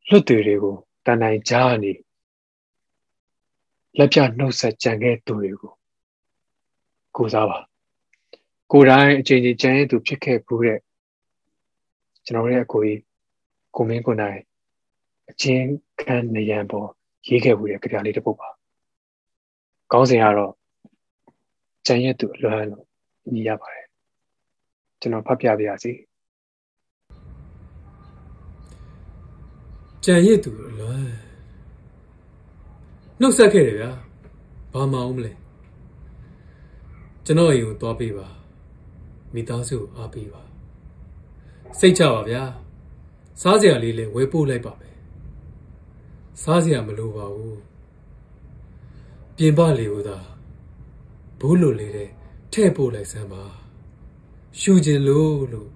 [0.10, 0.76] လွှတ်တွေတွေကို
[1.06, 1.94] တန်တိုင်းကြားနေ
[3.98, 5.74] လက်ပြနှုတ်ဆက်ကြံခဲ့သူတွေကို
[7.18, 7.60] ကိုစားပါ
[8.72, 10.80] ကိုယ်တိုင်အချိန်ချင်းကြံရသူဖြစ်ခဲ့ဘူးတဲ့
[12.26, 13.00] ကျွန်တော်ရဲ့အကိုကြီး
[13.76, 14.40] ကိုမင်းကိုနိုင်
[15.30, 15.68] အချင်း
[16.02, 16.90] ခန်းနေရန်ပေါ်
[17.28, 18.50] ရေးခဲ့ဘူးတဲ့ကြပြလေးတစ်ပုဒ်ပါ
[19.92, 20.54] ကောင်းစဉ်ကတော့
[21.88, 22.86] ကြံရသူအလွမ်းလို့
[23.34, 23.88] ညီရပါတယ်
[25.02, 25.94] ကျွန်တော်ဖတ်ပြပါရစေ
[30.06, 31.14] ကြံရသူအလွမ်း
[33.20, 33.92] နှုတ်ဆက်ခဲ့တယ်ဗျာ
[34.74, 35.32] ဘာမှအောင်မလဲ
[37.26, 38.28] ကျွန်တော်အိမ်ကိုသွားပေးပါ
[39.34, 40.53] မိသားစုအားပေးပါ
[41.80, 42.44] စိတ်ချပါဗျာ
[43.42, 44.98] စားစရာလေးလည်းဝယ်ပို့လိုက်ပါမယ်
[46.42, 47.60] စားစရာမလိုပါဘူး
[49.38, 50.18] ပြင်ပလေးကိုသာ
[51.40, 52.10] ဘူးလိုလေးတဲ့
[52.54, 53.44] ထဲ့ပို့လိုက်စမ်းပါ
[54.60, 55.70] ရှူခြင်းလို့လို့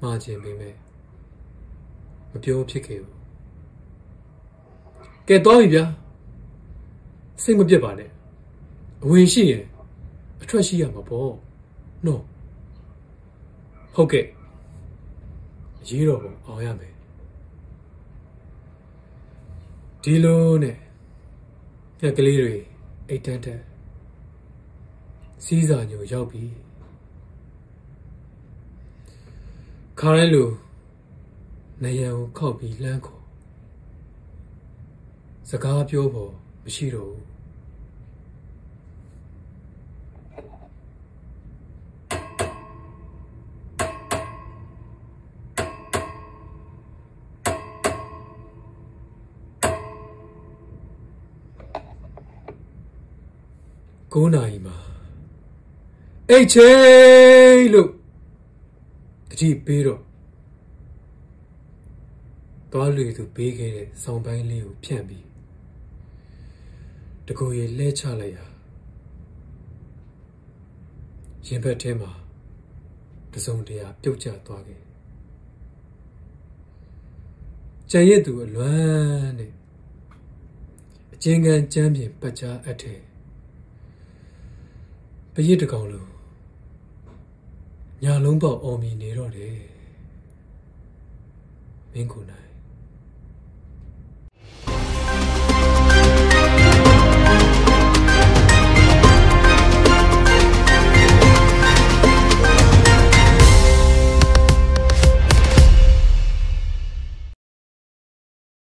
[0.00, 0.74] မှားခြင်းပေမဲ့
[2.30, 3.18] မပြောဖြစ်ခဲ့ဘူး
[5.28, 5.84] ကဲတော့ပြီဗျာ
[7.42, 8.10] စိတ်မပြတ်ပါနဲ့
[9.02, 9.64] အဝင်ရှိရင်
[10.42, 11.32] အထွက်ရှိရမှာပေါ့
[12.06, 12.22] နော်
[13.94, 14.26] ဟုတ်ကဲ့
[15.88, 16.94] ရေးတော့ပုံအောင်ရမယ်
[20.02, 20.76] ဒီလိုနဲ့
[22.00, 22.54] ညက်ကလေးတွေ
[23.08, 23.64] အိတ်တန်းတန်း
[25.44, 26.44] စီးစာညိုရောက်ပြီ
[30.00, 30.48] ခါရဲလို
[31.82, 33.22] နေရန်ကိုခောက်ပြီးလှမ်းခေါ်
[35.50, 36.32] စကားပြောဖို့
[36.64, 37.31] မရှိတော့ဘူး
[54.12, 54.76] 9နာရီမှာ
[56.30, 56.70] အိတ်ချေ
[57.74, 57.90] လို့
[59.30, 60.02] တတိပေးတော့
[62.72, 65.26] သွားလေသူပေးခဲ့တဲ့ဆောင်းပိုင်းလေးကိုဖြန့်ပြီး
[67.26, 68.38] တကူရီလဲချလိုက်ရ
[71.46, 72.12] ရင်ဘက်ထဲမှာ
[73.32, 74.82] တစုံတရာပြုတ်ကျသွားခဲ့
[77.90, 79.52] ကြံရည်သူအလွမ်းနဲ့
[81.12, 83.11] အချင်းကန်ကြမ်းပြင်ပတ်ကြားအပ်တဲ့
[85.34, 86.08] ပရစ်တကောင်လို့
[88.02, 89.56] ညာလုံးပေါက်အော်မီနေတော့တယ်
[91.92, 92.41] မင်းကိုနိုင်